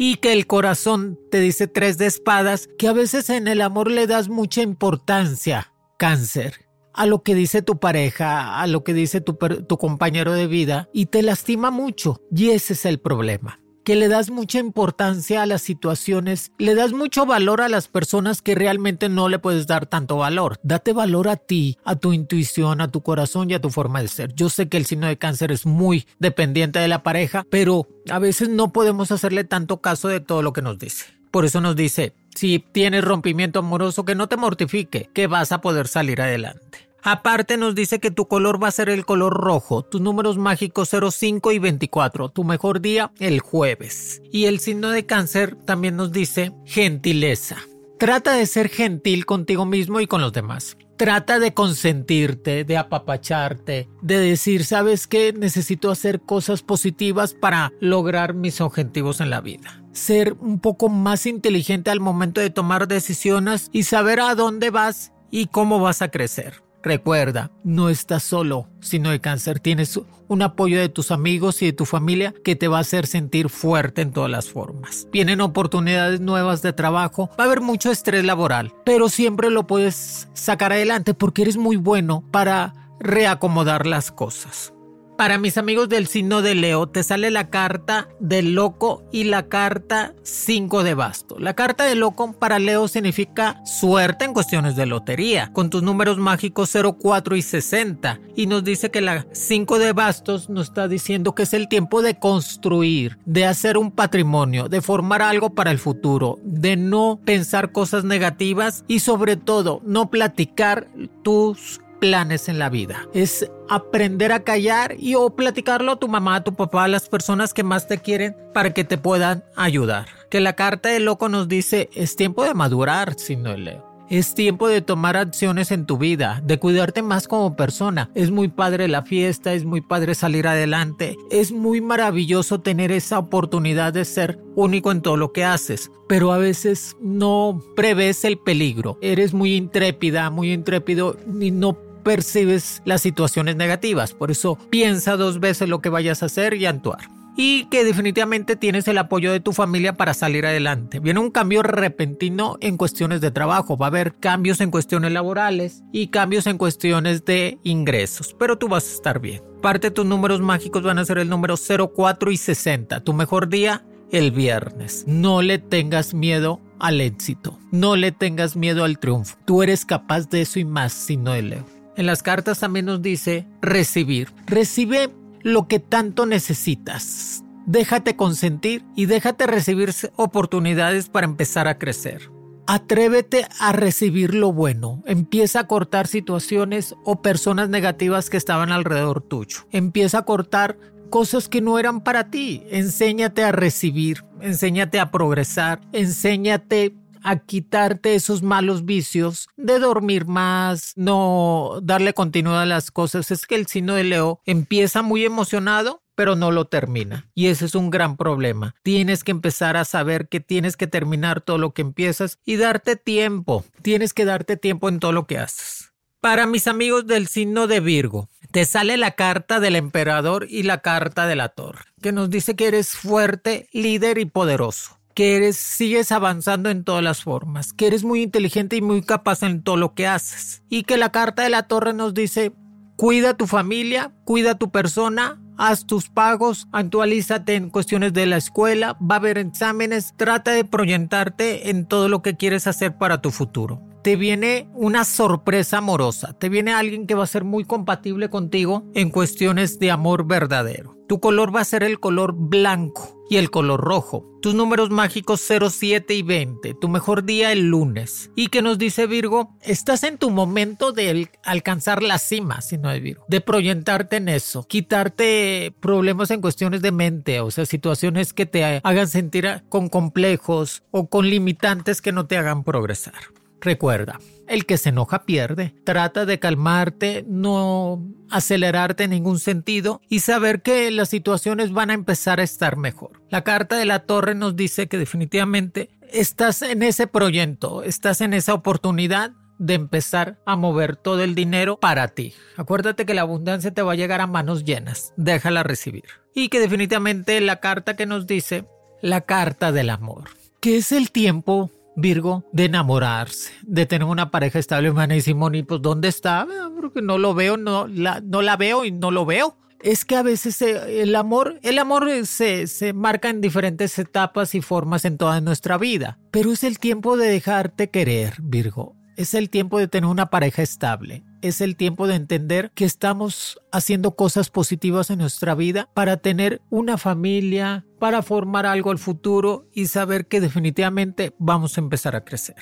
y 0.00 0.16
que 0.16 0.32
el 0.32 0.46
corazón 0.46 1.18
te 1.30 1.40
dice 1.40 1.66
tres 1.66 1.98
de 1.98 2.06
espadas, 2.06 2.68
que 2.78 2.86
a 2.86 2.92
veces 2.92 3.30
en 3.30 3.48
el 3.48 3.60
amor 3.60 3.90
le 3.90 4.06
das 4.06 4.28
mucha 4.28 4.62
importancia. 4.62 5.72
Cáncer 5.98 6.67
a 6.98 7.06
lo 7.06 7.22
que 7.22 7.36
dice 7.36 7.62
tu 7.62 7.78
pareja, 7.78 8.60
a 8.60 8.66
lo 8.66 8.82
que 8.82 8.92
dice 8.92 9.20
tu, 9.20 9.38
compañero 9.78 10.32
de 10.32 10.48
vida 10.48 10.88
y 10.92 11.06
te 11.06 11.22
lastima 11.22 11.70
mucho. 11.70 12.20
Y 12.34 12.50
ese 12.50 12.72
es 12.72 12.84
el 12.84 12.98
problema 12.98 13.60
que 13.84 13.96
le 13.96 14.08
das 14.08 14.28
mucha 14.28 14.58
importancia 14.58 15.40
a 15.40 15.46
las 15.46 15.62
situaciones, 15.62 16.52
le 16.58 16.74
das 16.74 16.92
mucho 16.92 17.24
valor 17.24 17.62
a 17.62 17.70
las 17.70 17.88
personas 17.88 18.42
que 18.42 18.54
realmente 18.54 19.08
no 19.08 19.30
le 19.30 19.38
puedes 19.38 19.66
dar 19.66 19.86
tanto 19.86 20.18
valor. 20.18 20.58
Date 20.62 20.92
valor 20.92 21.26
a 21.28 21.36
ti, 21.36 21.78
a 21.86 21.96
tu 21.96 22.12
intuición, 22.12 22.82
a 22.82 22.90
tu 22.90 23.00
corazón 23.00 23.50
y 23.50 23.54
a 23.54 23.62
tu 23.62 23.70
forma 23.70 24.02
de 24.02 24.08
ser. 24.08 24.34
Yo 24.34 24.50
sé 24.50 24.68
que 24.68 24.76
el 24.76 24.84
signo 24.84 25.06
de 25.06 25.16
cáncer 25.16 25.52
es 25.52 25.64
muy 25.64 26.06
dependiente 26.18 26.80
de 26.80 26.88
la 26.88 27.02
pareja, 27.02 27.46
pero 27.48 27.88
a 28.10 28.18
veces 28.18 28.50
no 28.50 28.74
podemos 28.74 29.10
hacerle 29.10 29.44
tanto 29.44 29.80
caso 29.80 30.08
de 30.08 30.20
todo 30.20 30.42
lo 30.42 30.52
que 30.52 30.60
nos 30.60 30.78
dice. 30.78 31.06
Por 31.30 31.46
eso 31.46 31.62
nos 31.62 31.74
dice, 31.74 32.12
si 32.34 32.58
tienes 32.58 33.04
rompimiento 33.04 33.60
amoroso, 33.60 34.04
que 34.04 34.14
no 34.14 34.28
te 34.28 34.36
mortifique, 34.36 35.08
que 35.14 35.26
vas 35.28 35.50
a 35.50 35.62
poder 35.62 35.88
salir 35.88 36.20
adelante. 36.20 36.87
Aparte 37.10 37.56
nos 37.56 37.74
dice 37.74 38.00
que 38.00 38.10
tu 38.10 38.28
color 38.28 38.62
va 38.62 38.68
a 38.68 38.70
ser 38.70 38.90
el 38.90 39.06
color 39.06 39.32
rojo, 39.32 39.82
tus 39.82 39.98
números 39.98 40.36
mágicos 40.36 40.90
05 40.90 41.52
y 41.52 41.58
24, 41.58 42.28
tu 42.28 42.44
mejor 42.44 42.82
día 42.82 43.12
el 43.18 43.40
jueves. 43.40 44.20
Y 44.30 44.44
el 44.44 44.60
signo 44.60 44.90
de 44.90 45.06
cáncer 45.06 45.54
también 45.54 45.96
nos 45.96 46.12
dice 46.12 46.52
gentileza. 46.66 47.56
Trata 47.98 48.34
de 48.34 48.44
ser 48.44 48.68
gentil 48.68 49.24
contigo 49.24 49.64
mismo 49.64 50.00
y 50.00 50.06
con 50.06 50.20
los 50.20 50.34
demás. 50.34 50.76
Trata 50.98 51.38
de 51.38 51.54
consentirte, 51.54 52.64
de 52.64 52.76
apapacharte, 52.76 53.88
de 54.02 54.18
decir, 54.18 54.66
¿sabes 54.66 55.06
qué? 55.06 55.32
Necesito 55.32 55.90
hacer 55.90 56.20
cosas 56.20 56.60
positivas 56.60 57.32
para 57.32 57.72
lograr 57.80 58.34
mis 58.34 58.60
objetivos 58.60 59.22
en 59.22 59.30
la 59.30 59.40
vida. 59.40 59.82
Ser 59.92 60.34
un 60.40 60.60
poco 60.60 60.90
más 60.90 61.24
inteligente 61.24 61.90
al 61.90 62.00
momento 62.00 62.42
de 62.42 62.50
tomar 62.50 62.86
decisiones 62.86 63.70
y 63.72 63.84
saber 63.84 64.20
a 64.20 64.34
dónde 64.34 64.68
vas 64.68 65.14
y 65.30 65.46
cómo 65.46 65.80
vas 65.80 66.02
a 66.02 66.10
crecer. 66.10 66.67
Recuerda, 66.82 67.50
no 67.64 67.88
estás 67.88 68.22
solo, 68.22 68.68
sino 68.80 69.10
de 69.10 69.20
cáncer. 69.20 69.60
Tienes 69.60 70.00
un 70.28 70.42
apoyo 70.42 70.78
de 70.78 70.88
tus 70.88 71.10
amigos 71.10 71.60
y 71.62 71.66
de 71.66 71.72
tu 71.72 71.84
familia 71.84 72.34
que 72.44 72.56
te 72.56 72.68
va 72.68 72.78
a 72.78 72.82
hacer 72.82 73.06
sentir 73.06 73.48
fuerte 73.48 74.02
en 74.02 74.12
todas 74.12 74.30
las 74.30 74.48
formas. 74.48 75.08
Vienen 75.10 75.40
oportunidades 75.40 76.20
nuevas 76.20 76.62
de 76.62 76.72
trabajo, 76.72 77.30
va 77.38 77.44
a 77.44 77.46
haber 77.46 77.60
mucho 77.60 77.90
estrés 77.90 78.24
laboral, 78.24 78.72
pero 78.84 79.08
siempre 79.08 79.50
lo 79.50 79.66
puedes 79.66 80.28
sacar 80.34 80.72
adelante 80.72 81.14
porque 81.14 81.42
eres 81.42 81.56
muy 81.56 81.76
bueno 81.76 82.22
para 82.30 82.74
reacomodar 83.00 83.86
las 83.86 84.12
cosas. 84.12 84.72
Para 85.18 85.36
mis 85.36 85.58
amigos 85.58 85.88
del 85.88 86.06
signo 86.06 86.42
de 86.42 86.54
Leo, 86.54 86.86
te 86.86 87.02
sale 87.02 87.32
la 87.32 87.50
carta 87.50 88.08
del 88.20 88.54
loco 88.54 89.02
y 89.10 89.24
la 89.24 89.48
carta 89.48 90.14
5 90.22 90.84
de 90.84 90.94
basto. 90.94 91.40
La 91.40 91.54
carta 91.54 91.86
de 91.86 91.96
loco 91.96 92.34
para 92.34 92.60
Leo 92.60 92.86
significa 92.86 93.60
suerte 93.64 94.26
en 94.26 94.32
cuestiones 94.32 94.76
de 94.76 94.86
lotería, 94.86 95.52
con 95.52 95.70
tus 95.70 95.82
números 95.82 96.18
mágicos 96.18 96.72
04 96.72 97.34
y 97.34 97.42
60. 97.42 98.20
Y 98.36 98.46
nos 98.46 98.62
dice 98.62 98.92
que 98.92 99.00
la 99.00 99.26
5 99.32 99.80
de 99.80 99.92
bastos 99.92 100.48
nos 100.48 100.68
está 100.68 100.86
diciendo 100.86 101.34
que 101.34 101.42
es 101.42 101.52
el 101.52 101.66
tiempo 101.66 102.00
de 102.00 102.16
construir, 102.20 103.18
de 103.24 103.44
hacer 103.44 103.76
un 103.76 103.90
patrimonio, 103.90 104.68
de 104.68 104.82
formar 104.82 105.22
algo 105.22 105.50
para 105.50 105.72
el 105.72 105.80
futuro, 105.80 106.38
de 106.44 106.76
no 106.76 107.18
pensar 107.24 107.72
cosas 107.72 108.04
negativas 108.04 108.84
y 108.86 109.00
sobre 109.00 109.34
todo 109.34 109.80
no 109.84 110.10
platicar 110.10 110.86
tus 111.24 111.80
planes 111.98 112.48
en 112.48 112.58
la 112.58 112.70
vida. 112.70 113.06
Es 113.12 113.50
aprender 113.68 114.32
a 114.32 114.44
callar 114.44 114.96
y 114.98 115.14
o 115.14 115.30
platicarlo 115.30 115.92
a 115.92 115.96
tu 115.96 116.08
mamá, 116.08 116.36
a 116.36 116.44
tu 116.44 116.54
papá, 116.54 116.84
a 116.84 116.88
las 116.88 117.08
personas 117.08 117.54
que 117.54 117.62
más 117.62 117.86
te 117.86 117.98
quieren 117.98 118.36
para 118.54 118.72
que 118.72 118.84
te 118.84 118.98
puedan 118.98 119.44
ayudar. 119.56 120.06
Que 120.30 120.40
la 120.40 120.54
carta 120.54 120.88
de 120.88 121.00
loco 121.00 121.28
nos 121.28 121.48
dice 121.48 121.90
es 121.94 122.16
tiempo 122.16 122.44
de 122.44 122.54
madurar, 122.54 123.14
si 123.18 123.36
no 123.36 123.56
leo. 123.56 123.88
Es 124.10 124.32
tiempo 124.32 124.68
de 124.68 124.80
tomar 124.80 125.18
acciones 125.18 125.70
en 125.70 125.84
tu 125.84 125.98
vida, 125.98 126.40
de 126.42 126.58
cuidarte 126.58 127.02
más 127.02 127.28
como 127.28 127.56
persona. 127.56 128.10
Es 128.14 128.30
muy 128.30 128.48
padre 128.48 128.88
la 128.88 129.02
fiesta, 129.02 129.52
es 129.52 129.66
muy 129.66 129.82
padre 129.82 130.14
salir 130.14 130.48
adelante, 130.48 131.18
es 131.30 131.52
muy 131.52 131.82
maravilloso 131.82 132.60
tener 132.60 132.90
esa 132.90 133.18
oportunidad 133.18 133.92
de 133.92 134.06
ser 134.06 134.38
único 134.54 134.92
en 134.92 135.02
todo 135.02 135.18
lo 135.18 135.32
que 135.34 135.44
haces, 135.44 135.90
pero 136.08 136.32
a 136.32 136.38
veces 136.38 136.96
no 137.02 137.62
prevés 137.76 138.24
el 138.24 138.38
peligro. 138.38 138.96
Eres 139.02 139.34
muy 139.34 139.54
intrépida, 139.54 140.30
muy 140.30 140.52
intrépido 140.52 141.18
y 141.38 141.50
no 141.50 141.76
percibes 142.02 142.82
las 142.84 143.02
situaciones 143.02 143.56
negativas. 143.56 144.14
Por 144.14 144.30
eso 144.30 144.58
piensa 144.70 145.16
dos 145.16 145.40
veces 145.40 145.68
lo 145.68 145.80
que 145.80 145.88
vayas 145.88 146.22
a 146.22 146.26
hacer 146.26 146.54
y 146.54 146.66
actuar. 146.66 147.08
y 147.40 147.66
que 147.66 147.84
definitivamente 147.84 148.56
tienes 148.56 148.88
el 148.88 148.98
apoyo 148.98 149.30
de 149.30 149.38
tu 149.38 149.52
familia 149.52 149.92
para 149.92 150.12
salir 150.12 150.44
adelante. 150.44 150.98
Viene 150.98 151.20
un 151.20 151.30
cambio 151.30 151.62
repentino 151.62 152.56
en 152.60 152.76
cuestiones 152.76 153.20
de 153.20 153.30
trabajo, 153.30 153.76
va 153.76 153.86
a 153.86 153.90
haber 153.90 154.14
cambios 154.16 154.60
en 154.60 154.72
cuestiones 154.72 155.12
laborales 155.12 155.84
y 155.92 156.08
cambios 156.08 156.48
en 156.48 156.58
cuestiones 156.58 157.24
de 157.24 157.58
ingresos, 157.62 158.34
pero 158.36 158.58
tú 158.58 158.66
vas 158.66 158.90
a 158.90 158.92
estar 158.92 159.20
bien. 159.20 159.40
Parte 159.62 159.86
de 159.86 159.90
tus 159.92 160.04
números 160.04 160.40
mágicos 160.40 160.82
van 160.82 160.98
a 160.98 161.04
ser 161.04 161.18
el 161.18 161.28
número 161.28 161.54
04 161.56 162.32
y 162.32 162.36
60. 162.36 163.04
Tu 163.04 163.12
mejor 163.12 163.48
día 163.48 163.84
el 164.10 164.30
viernes. 164.30 165.04
No 165.06 165.42
le 165.42 165.58
tengas 165.58 166.14
miedo 166.14 166.60
al 166.78 167.00
éxito. 167.00 167.58
No 167.70 167.96
le 167.96 168.12
tengas 168.12 168.56
miedo 168.56 168.84
al 168.84 168.98
triunfo. 168.98 169.36
Tú 169.44 169.62
eres 169.62 169.84
capaz 169.84 170.28
de 170.28 170.42
eso 170.42 170.58
y 170.58 170.64
más 170.64 170.92
si 170.92 171.16
no 171.16 171.34
el. 171.34 171.56
En 171.98 172.06
las 172.06 172.22
cartas 172.22 172.60
también 172.60 172.86
nos 172.86 173.02
dice 173.02 173.44
recibir. 173.60 174.28
Recibe 174.46 175.10
lo 175.42 175.66
que 175.66 175.80
tanto 175.80 176.26
necesitas. 176.26 177.42
Déjate 177.66 178.14
consentir 178.14 178.84
y 178.94 179.06
déjate 179.06 179.48
recibir 179.48 179.92
oportunidades 180.14 181.08
para 181.08 181.26
empezar 181.26 181.66
a 181.66 181.76
crecer. 181.76 182.30
Atrévete 182.68 183.48
a 183.58 183.72
recibir 183.72 184.32
lo 184.32 184.52
bueno. 184.52 185.02
Empieza 185.06 185.58
a 185.58 185.66
cortar 185.66 186.06
situaciones 186.06 186.94
o 187.04 187.20
personas 187.20 187.68
negativas 187.68 188.30
que 188.30 188.36
estaban 188.36 188.70
alrededor 188.70 189.20
tuyo. 189.20 189.66
Empieza 189.72 190.18
a 190.18 190.24
cortar 190.24 190.78
cosas 191.10 191.48
que 191.48 191.60
no 191.60 191.80
eran 191.80 192.02
para 192.02 192.30
ti. 192.30 192.62
Enséñate 192.70 193.42
a 193.42 193.50
recibir, 193.50 194.24
enséñate 194.40 195.00
a 195.00 195.10
progresar, 195.10 195.80
enséñate 195.92 196.94
a 197.22 197.38
quitarte 197.38 198.14
esos 198.14 198.42
malos 198.42 198.84
vicios 198.84 199.48
de 199.56 199.78
dormir 199.78 200.26
más, 200.26 200.92
no 200.96 201.80
darle 201.82 202.14
continuidad 202.14 202.62
a 202.62 202.66
las 202.66 202.90
cosas. 202.90 203.30
Es 203.30 203.46
que 203.46 203.54
el 203.54 203.66
signo 203.66 203.94
de 203.94 204.04
Leo 204.04 204.40
empieza 204.44 205.02
muy 205.02 205.24
emocionado, 205.24 206.02
pero 206.14 206.34
no 206.34 206.50
lo 206.50 206.66
termina. 206.66 207.28
Y 207.34 207.46
ese 207.46 207.66
es 207.66 207.74
un 207.74 207.90
gran 207.90 208.16
problema. 208.16 208.74
Tienes 208.82 209.22
que 209.22 209.30
empezar 209.30 209.76
a 209.76 209.84
saber 209.84 210.28
que 210.28 210.40
tienes 210.40 210.76
que 210.76 210.86
terminar 210.86 211.40
todo 211.40 211.58
lo 211.58 211.72
que 211.72 211.82
empiezas 211.82 212.38
y 212.44 212.56
darte 212.56 212.96
tiempo. 212.96 213.64
Tienes 213.82 214.14
que 214.14 214.24
darte 214.24 214.56
tiempo 214.56 214.88
en 214.88 214.98
todo 214.98 215.12
lo 215.12 215.26
que 215.26 215.38
haces. 215.38 215.92
Para 216.20 216.46
mis 216.46 216.66
amigos 216.66 217.06
del 217.06 217.28
signo 217.28 217.68
de 217.68 217.78
Virgo, 217.78 218.28
te 218.50 218.64
sale 218.64 218.96
la 218.96 219.12
carta 219.12 219.60
del 219.60 219.76
emperador 219.76 220.48
y 220.50 220.64
la 220.64 220.78
carta 220.80 221.28
de 221.28 221.36
la 221.36 221.50
torre, 221.50 221.84
que 222.02 222.10
nos 222.10 222.28
dice 222.28 222.56
que 222.56 222.66
eres 222.66 222.90
fuerte, 222.90 223.68
líder 223.72 224.18
y 224.18 224.24
poderoso, 224.24 224.97
que 225.18 225.34
eres, 225.34 225.56
sigues 225.56 226.12
avanzando 226.12 226.70
en 226.70 226.84
todas 226.84 227.02
las 227.02 227.24
formas, 227.24 227.72
que 227.72 227.88
eres 227.88 228.04
muy 228.04 228.22
inteligente 228.22 228.76
y 228.76 228.80
muy 228.80 229.02
capaz 229.02 229.42
en 229.42 229.64
todo 229.64 229.76
lo 229.76 229.92
que 229.92 230.06
haces, 230.06 230.62
y 230.68 230.84
que 230.84 230.96
la 230.96 231.10
carta 231.10 231.42
de 231.42 231.48
la 231.48 231.64
torre 231.64 231.92
nos 231.92 232.14
dice, 232.14 232.52
cuida 232.94 233.36
tu 233.36 233.48
familia, 233.48 234.12
cuida 234.24 234.54
tu 234.54 234.70
persona, 234.70 235.42
haz 235.56 235.86
tus 235.86 236.08
pagos, 236.08 236.68
actualízate 236.70 237.56
en 237.56 237.68
cuestiones 237.68 238.12
de 238.12 238.26
la 238.26 238.36
escuela, 238.36 238.96
va 239.02 239.16
a 239.16 239.18
haber 239.18 239.38
exámenes, 239.38 240.14
trata 240.16 240.52
de 240.52 240.64
proyectarte 240.64 241.68
en 241.70 241.86
todo 241.86 242.08
lo 242.08 242.22
que 242.22 242.36
quieres 242.36 242.68
hacer 242.68 242.96
para 242.96 243.20
tu 243.20 243.32
futuro 243.32 243.87
te 244.08 244.16
viene 244.16 244.70
una 244.72 245.04
sorpresa 245.04 245.76
amorosa, 245.76 246.32
te 246.32 246.48
viene 246.48 246.72
alguien 246.72 247.06
que 247.06 247.14
va 247.14 247.24
a 247.24 247.26
ser 247.26 247.44
muy 247.44 247.64
compatible 247.64 248.30
contigo 248.30 248.84
en 248.94 249.10
cuestiones 249.10 249.78
de 249.78 249.90
amor 249.90 250.26
verdadero. 250.26 250.96
Tu 251.06 251.20
color 251.20 251.54
va 251.54 251.60
a 251.60 251.64
ser 251.66 251.82
el 251.82 252.00
color 252.00 252.32
blanco 252.34 253.22
y 253.28 253.36
el 253.36 253.50
color 253.50 253.82
rojo. 253.82 254.24
Tus 254.40 254.54
números 254.54 254.88
mágicos 254.88 255.42
07 255.46 256.14
y 256.14 256.22
20. 256.22 256.72
Tu 256.72 256.88
mejor 256.88 257.24
día 257.24 257.52
el 257.52 257.68
lunes. 257.68 258.30
Y 258.34 258.46
que 258.46 258.62
nos 258.62 258.78
dice 258.78 259.06
Virgo, 259.06 259.54
estás 259.60 260.04
en 260.04 260.16
tu 260.16 260.30
momento 260.30 260.92
de 260.92 261.28
alcanzar 261.44 262.02
la 262.02 262.16
cima, 262.16 262.62
si 262.62 262.78
no 262.78 262.90
es 262.90 263.02
Virgo. 263.02 263.26
De 263.28 263.42
proyectarte 263.42 264.16
en 264.16 264.30
eso. 264.30 264.66
Quitarte 264.66 265.74
problemas 265.80 266.30
en 266.30 266.40
cuestiones 266.40 266.80
de 266.80 266.92
mente, 266.92 267.40
o 267.40 267.50
sea, 267.50 267.66
situaciones 267.66 268.32
que 268.32 268.46
te 268.46 268.80
hagan 268.82 269.08
sentir 269.08 269.64
con 269.68 269.90
complejos 269.90 270.82
o 270.92 271.10
con 271.10 271.28
limitantes 271.28 272.00
que 272.00 272.12
no 272.12 272.26
te 272.26 272.38
hagan 272.38 272.64
progresar. 272.64 273.12
Recuerda, 273.60 274.18
el 274.46 274.66
que 274.66 274.78
se 274.78 274.90
enoja 274.90 275.24
pierde. 275.24 275.74
Trata 275.84 276.26
de 276.26 276.38
calmarte, 276.38 277.24
no 277.28 278.02
acelerarte 278.30 279.04
en 279.04 279.10
ningún 279.10 279.38
sentido 279.38 280.00
y 280.08 280.20
saber 280.20 280.62
que 280.62 280.90
las 280.90 281.08
situaciones 281.08 281.72
van 281.72 281.90
a 281.90 281.94
empezar 281.94 282.40
a 282.40 282.44
estar 282.44 282.76
mejor. 282.76 283.22
La 283.30 283.44
carta 283.44 283.76
de 283.76 283.84
la 283.84 284.00
torre 284.00 284.34
nos 284.34 284.56
dice 284.56 284.88
que 284.88 284.98
definitivamente 284.98 285.90
estás 286.12 286.62
en 286.62 286.82
ese 286.82 287.06
proyecto, 287.06 287.82
estás 287.82 288.20
en 288.20 288.32
esa 288.32 288.54
oportunidad 288.54 289.32
de 289.58 289.74
empezar 289.74 290.38
a 290.46 290.56
mover 290.56 290.96
todo 290.96 291.22
el 291.22 291.34
dinero 291.34 291.80
para 291.80 292.08
ti. 292.08 292.32
Acuérdate 292.56 293.06
que 293.06 293.14
la 293.14 293.22
abundancia 293.22 293.74
te 293.74 293.82
va 293.82 293.92
a 293.92 293.96
llegar 293.96 294.20
a 294.20 294.26
manos 294.26 294.64
llenas, 294.64 295.12
déjala 295.16 295.64
recibir. 295.64 296.04
Y 296.34 296.48
que 296.48 296.60
definitivamente 296.60 297.40
la 297.40 297.58
carta 297.58 297.96
que 297.96 298.06
nos 298.06 298.26
dice, 298.26 298.66
la 299.02 299.22
carta 299.22 299.72
del 299.72 299.90
amor, 299.90 300.24
que 300.60 300.76
es 300.76 300.92
el 300.92 301.10
tiempo 301.10 301.72
Virgo, 301.98 302.44
de 302.52 302.66
enamorarse, 302.66 303.50
de 303.62 303.84
tener 303.84 304.06
una 304.06 304.30
pareja 304.30 304.60
estable. 304.60 304.92
Y 305.16 305.20
Simón, 305.20 305.64
pues 305.66 305.82
¿dónde 305.82 306.06
está? 306.06 306.46
Porque 306.80 307.02
no 307.02 307.18
lo 307.18 307.34
veo, 307.34 307.56
no 307.56 307.88
la, 307.88 308.20
no 308.20 308.40
la 308.40 308.56
veo 308.56 308.84
y 308.84 308.92
no 308.92 309.10
lo 309.10 309.26
veo. 309.26 309.56
Es 309.80 310.04
que 310.04 310.16
a 310.16 310.22
veces 310.22 310.62
eh, 310.62 311.02
el 311.02 311.14
amor, 311.16 311.58
el 311.62 311.78
amor 311.78 312.08
se, 312.24 312.68
se 312.68 312.92
marca 312.92 313.30
en 313.30 313.40
diferentes 313.40 313.98
etapas 313.98 314.54
y 314.54 314.60
formas 314.60 315.04
en 315.04 315.18
toda 315.18 315.40
nuestra 315.40 315.76
vida, 315.76 316.18
pero 316.30 316.52
es 316.52 316.64
el 316.64 316.78
tiempo 316.78 317.16
de 317.16 317.28
dejarte 317.28 317.90
querer, 317.90 318.34
Virgo. 318.42 318.96
Es 319.16 319.34
el 319.34 319.50
tiempo 319.50 319.80
de 319.80 319.88
tener 319.88 320.08
una 320.08 320.30
pareja 320.30 320.62
estable. 320.62 321.24
Es 321.42 321.60
el 321.60 321.74
tiempo 321.74 322.06
de 322.06 322.14
entender 322.14 322.70
que 322.76 322.84
estamos 322.84 323.60
haciendo 323.72 324.14
cosas 324.14 324.50
positivas 324.50 325.10
en 325.10 325.18
nuestra 325.18 325.56
vida 325.56 325.88
para 325.94 326.18
tener 326.18 326.60
una 326.70 326.98
familia, 326.98 327.84
para 327.98 328.22
formar 328.22 328.66
algo 328.66 328.90
al 328.90 328.98
futuro 328.98 329.68
y 329.72 329.86
saber 329.86 330.26
que 330.26 330.40
definitivamente 330.40 331.34
vamos 331.38 331.76
a 331.76 331.80
empezar 331.80 332.16
a 332.16 332.24
crecer. 332.24 332.56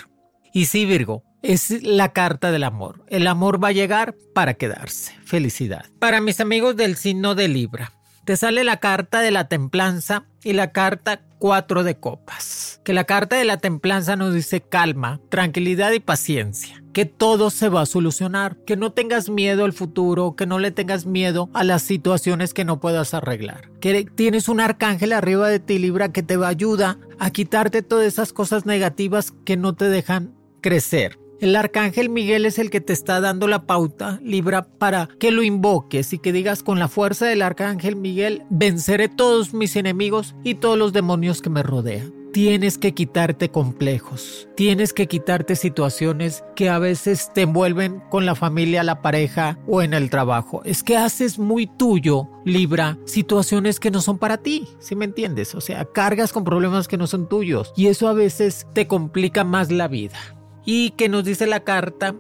Y 0.52 0.66
sí, 0.66 0.86
Virgo, 0.86 1.22
es 1.42 1.82
la 1.82 2.12
carta 2.12 2.50
del 2.50 2.64
amor. 2.64 3.04
El 3.08 3.26
amor 3.26 3.62
va 3.62 3.68
a 3.68 3.72
llegar 3.72 4.16
para 4.34 4.54
quedarse. 4.54 5.14
Felicidad. 5.24 5.84
Para 5.98 6.20
mis 6.20 6.40
amigos 6.40 6.76
del 6.76 6.96
signo 6.96 7.34
de 7.34 7.48
Libra, 7.48 7.92
te 8.24 8.36
sale 8.36 8.64
la 8.64 8.78
carta 8.78 9.20
de 9.20 9.30
la 9.30 9.48
templanza 9.48 10.24
y 10.46 10.52
la 10.52 10.70
carta 10.70 11.22
cuatro 11.40 11.82
de 11.82 11.98
copas. 11.98 12.80
Que 12.84 12.94
la 12.94 13.02
carta 13.02 13.34
de 13.34 13.44
la 13.44 13.56
templanza 13.56 14.14
nos 14.14 14.32
dice 14.32 14.60
calma, 14.60 15.20
tranquilidad 15.28 15.90
y 15.90 15.98
paciencia. 15.98 16.84
Que 16.92 17.04
todo 17.04 17.50
se 17.50 17.68
va 17.68 17.80
a 17.80 17.86
solucionar. 17.86 18.56
Que 18.64 18.76
no 18.76 18.92
tengas 18.92 19.28
miedo 19.28 19.64
al 19.64 19.72
futuro. 19.72 20.36
Que 20.36 20.46
no 20.46 20.60
le 20.60 20.70
tengas 20.70 21.04
miedo 21.04 21.50
a 21.52 21.64
las 21.64 21.82
situaciones 21.82 22.54
que 22.54 22.64
no 22.64 22.78
puedas 22.78 23.12
arreglar. 23.12 23.72
Que 23.80 24.04
tienes 24.04 24.48
un 24.48 24.60
arcángel 24.60 25.12
arriba 25.12 25.48
de 25.48 25.58
ti, 25.58 25.80
Libra, 25.80 26.12
que 26.12 26.22
te 26.22 26.36
va 26.36 26.46
a 26.46 26.50
ayudar 26.50 26.98
a 27.18 27.30
quitarte 27.30 27.82
todas 27.82 28.06
esas 28.06 28.32
cosas 28.32 28.64
negativas 28.64 29.34
que 29.44 29.56
no 29.56 29.74
te 29.74 29.88
dejan 29.88 30.32
crecer. 30.60 31.18
El 31.38 31.54
arcángel 31.54 32.08
Miguel 32.08 32.46
es 32.46 32.58
el 32.58 32.70
que 32.70 32.80
te 32.80 32.94
está 32.94 33.20
dando 33.20 33.46
la 33.46 33.66
pauta, 33.66 34.18
Libra, 34.22 34.66
para 34.78 35.10
que 35.20 35.30
lo 35.30 35.42
invoques 35.42 36.14
y 36.14 36.18
que 36.18 36.32
digas 36.32 36.62
con 36.62 36.78
la 36.78 36.88
fuerza 36.88 37.26
del 37.26 37.42
arcángel 37.42 37.94
Miguel, 37.94 38.44
venceré 38.48 39.10
todos 39.10 39.52
mis 39.52 39.76
enemigos 39.76 40.34
y 40.44 40.54
todos 40.54 40.78
los 40.78 40.94
demonios 40.94 41.42
que 41.42 41.50
me 41.50 41.62
rodean. 41.62 42.14
Tienes 42.32 42.78
que 42.78 42.94
quitarte 42.94 43.50
complejos, 43.50 44.48
tienes 44.56 44.94
que 44.94 45.08
quitarte 45.08 45.56
situaciones 45.56 46.42
que 46.54 46.70
a 46.70 46.78
veces 46.78 47.30
te 47.34 47.42
envuelven 47.42 48.02
con 48.10 48.24
la 48.24 48.34
familia, 48.34 48.82
la 48.82 49.02
pareja 49.02 49.58
o 49.66 49.82
en 49.82 49.92
el 49.92 50.08
trabajo. 50.08 50.62
Es 50.64 50.82
que 50.82 50.96
haces 50.96 51.38
muy 51.38 51.66
tuyo, 51.66 52.28
Libra, 52.46 52.98
situaciones 53.04 53.78
que 53.78 53.90
no 53.90 54.00
son 54.00 54.18
para 54.18 54.38
ti, 54.38 54.66
¿sí 54.78 54.96
me 54.96 55.04
entiendes? 55.04 55.54
O 55.54 55.60
sea, 55.60 55.84
cargas 55.84 56.32
con 56.32 56.44
problemas 56.44 56.88
que 56.88 56.98
no 56.98 57.06
son 57.06 57.28
tuyos 57.28 57.72
y 57.76 57.88
eso 57.88 58.08
a 58.08 58.14
veces 58.14 58.66
te 58.72 58.86
complica 58.86 59.44
más 59.44 59.70
la 59.70 59.88
vida 59.88 60.35
y 60.66 60.90
que 60.90 61.08
nos 61.08 61.24
dice 61.24 61.46
la 61.46 61.60
carta 61.60 62.14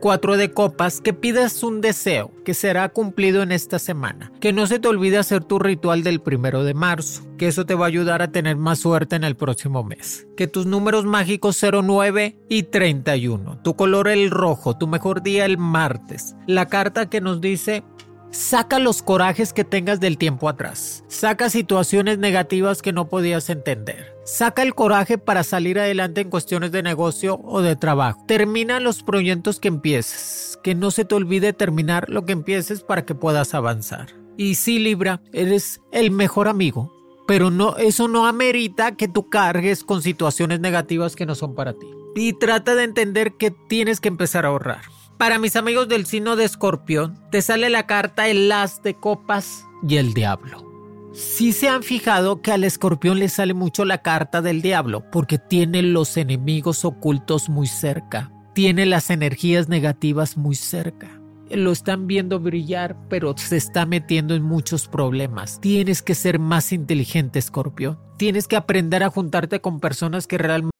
cuatro 0.00 0.36
de 0.36 0.52
copas, 0.52 1.00
que 1.00 1.12
pidas 1.12 1.62
un 1.62 1.80
deseo 1.80 2.32
que 2.44 2.54
será 2.54 2.88
cumplido 2.88 3.42
en 3.42 3.52
esta 3.52 3.78
semana. 3.78 4.32
Que 4.40 4.52
no 4.52 4.66
se 4.66 4.78
te 4.78 4.88
olvide 4.88 5.18
hacer 5.18 5.44
tu 5.44 5.58
ritual 5.58 6.02
del 6.02 6.20
primero 6.20 6.64
de 6.64 6.74
marzo, 6.74 7.22
que 7.36 7.48
eso 7.48 7.66
te 7.66 7.74
va 7.74 7.84
a 7.84 7.88
ayudar 7.88 8.22
a 8.22 8.32
tener 8.32 8.56
más 8.56 8.80
suerte 8.80 9.16
en 9.16 9.24
el 9.24 9.36
próximo 9.36 9.84
mes. 9.84 10.26
Que 10.36 10.48
tus 10.48 10.66
números 10.66 11.04
mágicos 11.04 11.60
09 11.60 12.38
y 12.48 12.62
31, 12.64 13.60
tu 13.62 13.76
color 13.76 14.08
el 14.08 14.30
rojo, 14.30 14.76
tu 14.76 14.86
mejor 14.86 15.22
día 15.22 15.44
el 15.44 15.58
martes. 15.58 16.34
La 16.46 16.66
carta 16.66 17.10
que 17.10 17.20
nos 17.20 17.40
dice 17.40 17.84
Saca 18.32 18.78
los 18.78 19.02
corajes 19.02 19.52
que 19.52 19.64
tengas 19.64 19.98
del 19.98 20.16
tiempo 20.16 20.48
atrás. 20.48 21.02
Saca 21.08 21.50
situaciones 21.50 22.18
negativas 22.18 22.80
que 22.80 22.92
no 22.92 23.08
podías 23.08 23.50
entender. 23.50 24.14
Saca 24.24 24.62
el 24.62 24.76
coraje 24.76 25.18
para 25.18 25.42
salir 25.42 25.80
adelante 25.80 26.20
en 26.20 26.30
cuestiones 26.30 26.70
de 26.70 26.84
negocio 26.84 27.40
o 27.42 27.60
de 27.60 27.74
trabajo. 27.74 28.24
Termina 28.28 28.78
los 28.78 29.02
proyectos 29.02 29.58
que 29.58 29.66
empieces. 29.66 30.60
Que 30.62 30.76
no 30.76 30.92
se 30.92 31.04
te 31.04 31.16
olvide 31.16 31.52
terminar 31.52 32.08
lo 32.08 32.24
que 32.24 32.32
empieces 32.32 32.84
para 32.84 33.04
que 33.04 33.16
puedas 33.16 33.52
avanzar. 33.52 34.14
Y 34.36 34.54
sí, 34.54 34.78
Libra, 34.78 35.20
eres 35.32 35.80
el 35.90 36.12
mejor 36.12 36.46
amigo. 36.46 36.94
Pero 37.26 37.50
no, 37.50 37.76
eso 37.78 38.06
no 38.06 38.26
amerita 38.26 38.94
que 38.96 39.08
tú 39.08 39.28
cargues 39.28 39.82
con 39.82 40.02
situaciones 40.02 40.60
negativas 40.60 41.16
que 41.16 41.26
no 41.26 41.34
son 41.34 41.56
para 41.56 41.72
ti. 41.72 41.88
Y 42.14 42.34
trata 42.34 42.76
de 42.76 42.84
entender 42.84 43.32
que 43.32 43.50
tienes 43.50 43.98
que 43.98 44.08
empezar 44.08 44.44
a 44.44 44.48
ahorrar. 44.48 44.82
Para 45.20 45.38
mis 45.38 45.54
amigos 45.54 45.86
del 45.86 46.06
signo 46.06 46.34
de 46.34 46.46
escorpión, 46.46 47.20
te 47.30 47.42
sale 47.42 47.68
la 47.68 47.86
carta 47.86 48.28
el 48.28 48.50
as 48.50 48.82
de 48.82 48.94
copas 48.94 49.66
y 49.86 49.98
el 49.98 50.14
diablo. 50.14 50.66
Si 51.12 51.52
se 51.52 51.68
han 51.68 51.82
fijado 51.82 52.40
que 52.40 52.52
al 52.52 52.64
escorpión 52.64 53.18
le 53.18 53.28
sale 53.28 53.52
mucho 53.52 53.84
la 53.84 54.00
carta 54.00 54.40
del 54.40 54.62
diablo 54.62 55.04
porque 55.12 55.36
tiene 55.36 55.82
los 55.82 56.16
enemigos 56.16 56.86
ocultos 56.86 57.50
muy 57.50 57.66
cerca, 57.66 58.32
tiene 58.54 58.86
las 58.86 59.10
energías 59.10 59.68
negativas 59.68 60.38
muy 60.38 60.54
cerca. 60.54 61.20
Lo 61.50 61.70
están 61.70 62.06
viendo 62.06 62.40
brillar, 62.40 62.96
pero 63.10 63.36
se 63.36 63.58
está 63.58 63.84
metiendo 63.84 64.34
en 64.34 64.42
muchos 64.42 64.88
problemas. 64.88 65.60
Tienes 65.60 66.00
que 66.00 66.14
ser 66.14 66.38
más 66.38 66.72
inteligente, 66.72 67.38
escorpión. 67.38 67.98
Tienes 68.16 68.48
que 68.48 68.56
aprender 68.56 69.02
a 69.02 69.10
juntarte 69.10 69.60
con 69.60 69.80
personas 69.80 70.26
que 70.26 70.38
realmente 70.38 70.79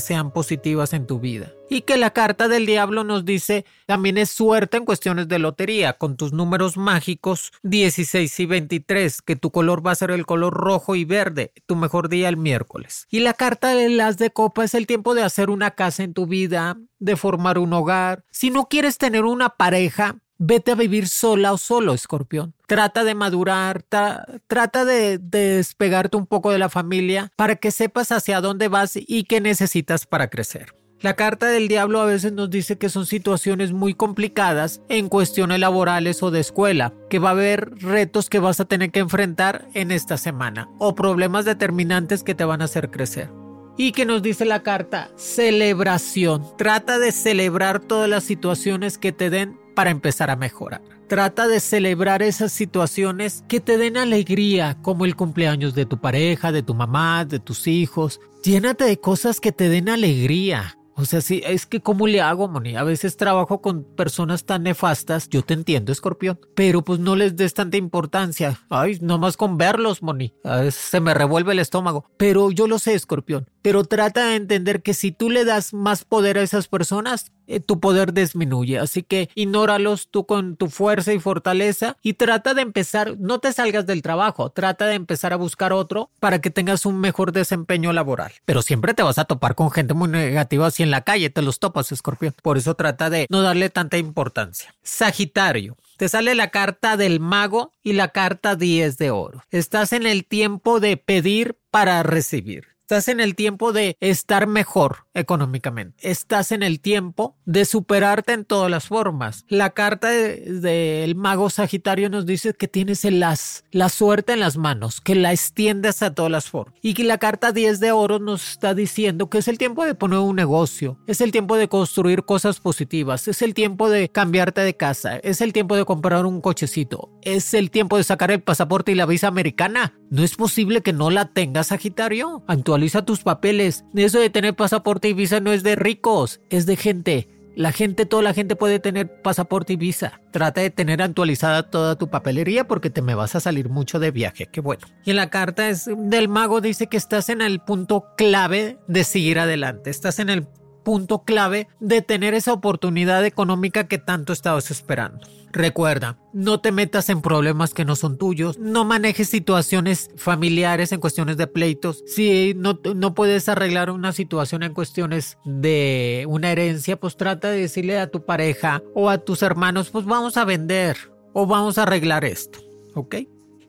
Sean 0.00 0.32
positivas 0.32 0.92
en 0.92 1.06
tu 1.06 1.18
vida. 1.18 1.52
Y 1.70 1.82
que 1.82 1.96
la 1.96 2.10
carta 2.12 2.48
del 2.48 2.66
diablo 2.66 3.04
nos 3.04 3.24
dice 3.24 3.64
también 3.86 4.18
es 4.18 4.30
suerte 4.30 4.76
en 4.76 4.84
cuestiones 4.84 5.28
de 5.28 5.38
lotería, 5.38 5.94
con 5.94 6.16
tus 6.16 6.32
números 6.32 6.76
mágicos 6.76 7.52
16 7.62 8.40
y 8.40 8.46
23, 8.46 9.22
que 9.22 9.36
tu 9.36 9.50
color 9.50 9.84
va 9.86 9.92
a 9.92 9.96
ser 9.96 10.10
el 10.10 10.26
color 10.26 10.52
rojo 10.52 10.94
y 10.94 11.04
verde, 11.04 11.52
tu 11.66 11.76
mejor 11.76 12.08
día 12.08 12.28
el 12.28 12.36
miércoles. 12.36 13.06
Y 13.10 13.20
la 13.20 13.32
carta 13.32 13.74
del 13.74 13.98
as 14.00 14.18
de 14.18 14.30
copa 14.30 14.64
es 14.64 14.74
el 14.74 14.86
tiempo 14.86 15.14
de 15.14 15.22
hacer 15.22 15.48
una 15.48 15.70
casa 15.70 16.02
en 16.02 16.12
tu 16.12 16.26
vida, 16.26 16.76
de 16.98 17.16
formar 17.16 17.58
un 17.58 17.72
hogar. 17.72 18.24
Si 18.30 18.50
no 18.50 18.68
quieres 18.68 18.98
tener 18.98 19.24
una 19.24 19.50
pareja, 19.50 20.18
Vete 20.44 20.72
a 20.72 20.74
vivir 20.74 21.06
sola 21.06 21.52
o 21.52 21.56
solo, 21.56 21.94
escorpión. 21.94 22.52
Trata 22.66 23.04
de 23.04 23.14
madurar, 23.14 23.84
trata 23.84 24.84
de, 24.84 25.18
de, 25.18 25.56
despegarte 25.56 26.16
un 26.16 26.26
poco 26.26 26.50
de 26.50 26.58
la 26.58 26.68
familia 26.68 27.30
para 27.36 27.54
que 27.54 27.70
sepas 27.70 28.10
hacia 28.10 28.40
dónde 28.40 28.66
vas 28.66 28.94
y 28.96 29.22
qué 29.22 29.40
necesitas 29.40 30.04
para 30.04 30.30
crecer. 30.30 30.74
La 31.00 31.14
carta 31.14 31.46
del 31.46 31.68
diablo 31.68 32.00
a 32.00 32.06
veces 32.06 32.32
nos 32.32 32.50
dice 32.50 32.76
que 32.76 32.88
son 32.88 33.06
situaciones 33.06 33.70
muy 33.70 33.94
complicadas 33.94 34.80
en 34.88 35.08
cuestiones 35.08 35.60
laborales 35.60 36.24
o 36.24 36.32
de 36.32 36.40
escuela, 36.40 36.92
que 37.08 37.20
va 37.20 37.28
a 37.28 37.32
haber 37.32 37.76
retos 37.76 38.28
que 38.28 38.40
vas 38.40 38.58
a 38.58 38.64
tener 38.64 38.90
que 38.90 38.98
enfrentar 38.98 39.68
en 39.74 39.92
esta 39.92 40.16
semana 40.16 40.68
o 40.80 40.96
problemas 40.96 41.44
determinantes 41.44 42.24
que 42.24 42.34
te 42.34 42.44
van 42.44 42.62
a 42.62 42.64
hacer 42.64 42.90
crecer. 42.90 43.30
Y 43.76 43.92
que 43.92 44.04
nos 44.04 44.22
dice 44.22 44.44
la 44.44 44.64
carta, 44.64 45.10
celebración. 45.16 46.44
Trata 46.58 46.98
de 46.98 47.12
celebrar 47.12 47.78
todas 47.78 48.08
las 48.08 48.24
situaciones 48.24 48.98
que 48.98 49.12
te 49.12 49.30
den 49.30 49.61
para 49.74 49.90
empezar 49.90 50.30
a 50.30 50.36
mejorar. 50.36 50.82
Trata 51.08 51.46
de 51.46 51.60
celebrar 51.60 52.22
esas 52.22 52.52
situaciones 52.52 53.44
que 53.48 53.60
te 53.60 53.76
den 53.76 53.96
alegría, 53.96 54.78
como 54.82 55.04
el 55.04 55.16
cumpleaños 55.16 55.74
de 55.74 55.86
tu 55.86 56.00
pareja, 56.00 56.52
de 56.52 56.62
tu 56.62 56.74
mamá, 56.74 57.24
de 57.24 57.38
tus 57.38 57.66
hijos. 57.66 58.20
Llénate 58.42 58.84
de 58.84 58.98
cosas 58.98 59.40
que 59.40 59.52
te 59.52 59.68
den 59.68 59.88
alegría. 59.88 60.78
O 60.94 61.04
sea, 61.06 61.20
sí, 61.22 61.42
es 61.44 61.64
que 61.64 61.80
¿cómo 61.80 62.06
le 62.06 62.20
hago, 62.20 62.48
Moni? 62.48 62.76
A 62.76 62.84
veces 62.84 63.16
trabajo 63.16 63.62
con 63.62 63.84
personas 63.84 64.44
tan 64.44 64.62
nefastas, 64.64 65.28
yo 65.28 65.42
te 65.42 65.54
entiendo, 65.54 65.90
escorpión, 65.90 66.38
pero 66.54 66.82
pues 66.82 67.00
no 67.00 67.16
les 67.16 67.34
des 67.34 67.54
tanta 67.54 67.78
importancia. 67.78 68.60
Ay, 68.68 68.98
nomás 69.00 69.36
con 69.36 69.56
verlos, 69.56 70.02
Moni. 70.02 70.34
A 70.44 70.56
veces 70.58 70.80
se 70.82 71.00
me 71.00 71.14
revuelve 71.14 71.52
el 71.52 71.60
estómago. 71.60 72.04
Pero 72.18 72.50
yo 72.50 72.66
lo 72.66 72.78
sé, 72.78 72.94
escorpión. 72.94 73.48
Pero 73.62 73.84
trata 73.84 74.26
de 74.26 74.36
entender 74.36 74.82
que 74.82 74.94
si 74.94 75.12
tú 75.12 75.30
le 75.30 75.44
das 75.44 75.72
más 75.72 76.04
poder 76.04 76.38
a 76.38 76.42
esas 76.42 76.68
personas, 76.68 77.32
eh, 77.46 77.60
tu 77.60 77.80
poder 77.80 78.12
disminuye. 78.12 78.78
Así 78.78 79.02
que 79.02 79.28
ignóralos 79.34 80.08
tú 80.08 80.26
con 80.26 80.56
tu 80.56 80.68
fuerza 80.68 81.12
y 81.12 81.20
fortaleza 81.20 81.96
y 82.02 82.14
trata 82.14 82.54
de 82.54 82.62
empezar, 82.62 83.16
no 83.18 83.40
te 83.40 83.52
salgas 83.52 83.86
del 83.86 84.02
trabajo, 84.02 84.50
trata 84.50 84.86
de 84.86 84.94
empezar 84.94 85.32
a 85.32 85.36
buscar 85.36 85.72
otro 85.72 86.10
para 86.20 86.40
que 86.40 86.50
tengas 86.50 86.86
un 86.86 87.00
mejor 87.00 87.32
desempeño 87.32 87.92
laboral. 87.92 88.32
Pero 88.44 88.62
siempre 88.62 88.94
te 88.94 89.02
vas 89.02 89.18
a 89.18 89.24
topar 89.24 89.54
con 89.54 89.70
gente 89.70 89.94
muy 89.94 90.08
negativa 90.08 90.66
así 90.66 90.82
en 90.82 90.90
la 90.90 91.02
calle, 91.02 91.30
te 91.30 91.42
los 91.42 91.58
topas, 91.58 91.92
escorpión. 91.92 92.34
Por 92.42 92.58
eso 92.58 92.74
trata 92.74 93.10
de 93.10 93.26
no 93.28 93.42
darle 93.42 93.70
tanta 93.70 93.98
importancia. 93.98 94.74
Sagitario. 94.82 95.76
Te 95.96 96.08
sale 96.08 96.34
la 96.34 96.50
carta 96.50 96.96
del 96.96 97.20
mago 97.20 97.72
y 97.82 97.92
la 97.92 98.08
carta 98.08 98.56
10 98.56 98.98
de 98.98 99.10
oro. 99.10 99.44
Estás 99.50 99.92
en 99.92 100.06
el 100.06 100.24
tiempo 100.24 100.80
de 100.80 100.96
pedir 100.96 101.56
para 101.70 102.02
recibir. 102.02 102.71
Estás 102.92 103.08
en 103.08 103.20
el 103.20 103.34
tiempo 103.34 103.72
de 103.72 103.96
estar 104.00 104.46
mejor 104.46 105.06
económicamente. 105.14 106.10
Estás 106.10 106.52
en 106.52 106.62
el 106.62 106.80
tiempo 106.80 107.36
de 107.44 107.64
superarte 107.64 108.32
en 108.32 108.44
todas 108.44 108.70
las 108.70 108.86
formas. 108.86 109.44
La 109.48 109.70
carta 109.70 110.08
del 110.08 111.14
mago 111.14 111.50
Sagitario 111.50 112.10
nos 112.10 112.26
dice 112.26 112.54
que 112.54 112.68
tienes 112.68 113.04
el 113.04 113.22
as, 113.22 113.64
la 113.70 113.88
suerte 113.88 114.32
en 114.32 114.40
las 114.40 114.56
manos, 114.56 115.00
que 115.00 115.14
la 115.14 115.32
extiendes 115.32 116.02
a 116.02 116.14
todas 116.14 116.32
las 116.32 116.48
formas. 116.48 116.74
Y 116.82 116.94
que 116.94 117.04
la 117.04 117.18
carta 117.18 117.52
10 117.52 117.80
de 117.80 117.92
oro 117.92 118.18
nos 118.18 118.52
está 118.52 118.74
diciendo 118.74 119.30
que 119.30 119.38
es 119.38 119.48
el 119.48 119.58
tiempo 119.58 119.84
de 119.84 119.94
poner 119.94 120.18
un 120.18 120.36
negocio, 120.36 120.98
es 121.06 121.20
el 121.20 121.32
tiempo 121.32 121.56
de 121.56 121.68
construir 121.68 122.24
cosas 122.24 122.60
positivas, 122.60 123.28
es 123.28 123.42
el 123.42 123.54
tiempo 123.54 123.88
de 123.88 124.08
cambiarte 124.08 124.60
de 124.62 124.76
casa, 124.76 125.16
es 125.18 125.40
el 125.40 125.52
tiempo 125.52 125.76
de 125.76 125.84
comprar 125.84 126.26
un 126.26 126.40
cochecito, 126.40 127.10
es 127.22 127.54
el 127.54 127.70
tiempo 127.70 127.96
de 127.96 128.04
sacar 128.04 128.30
el 128.30 128.42
pasaporte 128.42 128.92
y 128.92 128.94
la 128.94 129.06
visa 129.06 129.28
americana. 129.28 129.94
No 130.10 130.22
es 130.22 130.34
posible 130.34 130.82
que 130.82 130.92
no 130.92 131.10
la 131.10 131.32
tengas 131.32 131.68
Sagitario. 131.68 132.42
Actual 132.46 132.72
actualiza 132.72 133.04
tus 133.04 133.22
papeles. 133.22 133.84
Eso 133.94 134.18
de 134.18 134.30
tener 134.30 134.54
pasaporte 134.54 135.01
y 135.08 135.12
visa 135.12 135.40
no 135.40 135.52
es 135.52 135.62
de 135.62 135.76
ricos, 135.76 136.40
es 136.50 136.66
de 136.66 136.76
gente. 136.76 137.28
La 137.54 137.70
gente, 137.70 138.06
toda 138.06 138.22
la 138.22 138.32
gente 138.32 138.56
puede 138.56 138.78
tener 138.78 139.20
pasaporte 139.20 139.74
y 139.74 139.76
visa. 139.76 140.20
Trata 140.30 140.62
de 140.62 140.70
tener 140.70 141.02
actualizada 141.02 141.68
toda 141.68 141.96
tu 141.96 142.08
papelería 142.08 142.66
porque 142.66 142.88
te 142.88 143.02
me 143.02 143.14
vas 143.14 143.34
a 143.34 143.40
salir 143.40 143.68
mucho 143.68 143.98
de 143.98 144.10
viaje. 144.10 144.46
Qué 144.50 144.62
bueno. 144.62 144.86
Y 145.04 145.10
en 145.10 145.16
la 145.16 145.28
carta 145.28 145.68
es, 145.68 145.88
del 145.94 146.28
mago 146.28 146.62
dice 146.62 146.86
que 146.86 146.96
estás 146.96 147.28
en 147.28 147.42
el 147.42 147.60
punto 147.60 148.06
clave 148.16 148.78
de 148.88 149.04
seguir 149.04 149.38
adelante. 149.38 149.90
Estás 149.90 150.18
en 150.18 150.30
el 150.30 150.46
punto 150.82 151.24
clave 151.24 151.68
de 151.80 152.02
tener 152.02 152.34
esa 152.34 152.52
oportunidad 152.52 153.24
económica 153.24 153.88
que 153.88 153.98
tanto 153.98 154.32
estabas 154.32 154.70
esperando. 154.70 155.26
Recuerda, 155.52 156.18
no 156.32 156.60
te 156.60 156.72
metas 156.72 157.10
en 157.10 157.20
problemas 157.20 157.74
que 157.74 157.84
no 157.84 157.94
son 157.94 158.16
tuyos, 158.16 158.58
no 158.58 158.86
manejes 158.86 159.28
situaciones 159.28 160.10
familiares 160.16 160.92
en 160.92 161.00
cuestiones 161.00 161.36
de 161.36 161.46
pleitos. 161.46 162.02
Si 162.06 162.54
no, 162.56 162.80
no 162.94 163.14
puedes 163.14 163.50
arreglar 163.50 163.90
una 163.90 164.12
situación 164.12 164.62
en 164.62 164.72
cuestiones 164.72 165.36
de 165.44 166.24
una 166.26 166.50
herencia, 166.50 166.98
pues 166.98 167.18
trata 167.18 167.50
de 167.50 167.60
decirle 167.60 167.98
a 167.98 168.10
tu 168.10 168.24
pareja 168.24 168.82
o 168.94 169.10
a 169.10 169.18
tus 169.18 169.42
hermanos, 169.42 169.90
pues 169.90 170.06
vamos 170.06 170.38
a 170.38 170.46
vender 170.46 170.96
o 171.34 171.46
vamos 171.46 171.76
a 171.76 171.82
arreglar 171.82 172.24
esto, 172.24 172.58
¿ok? 172.94 173.16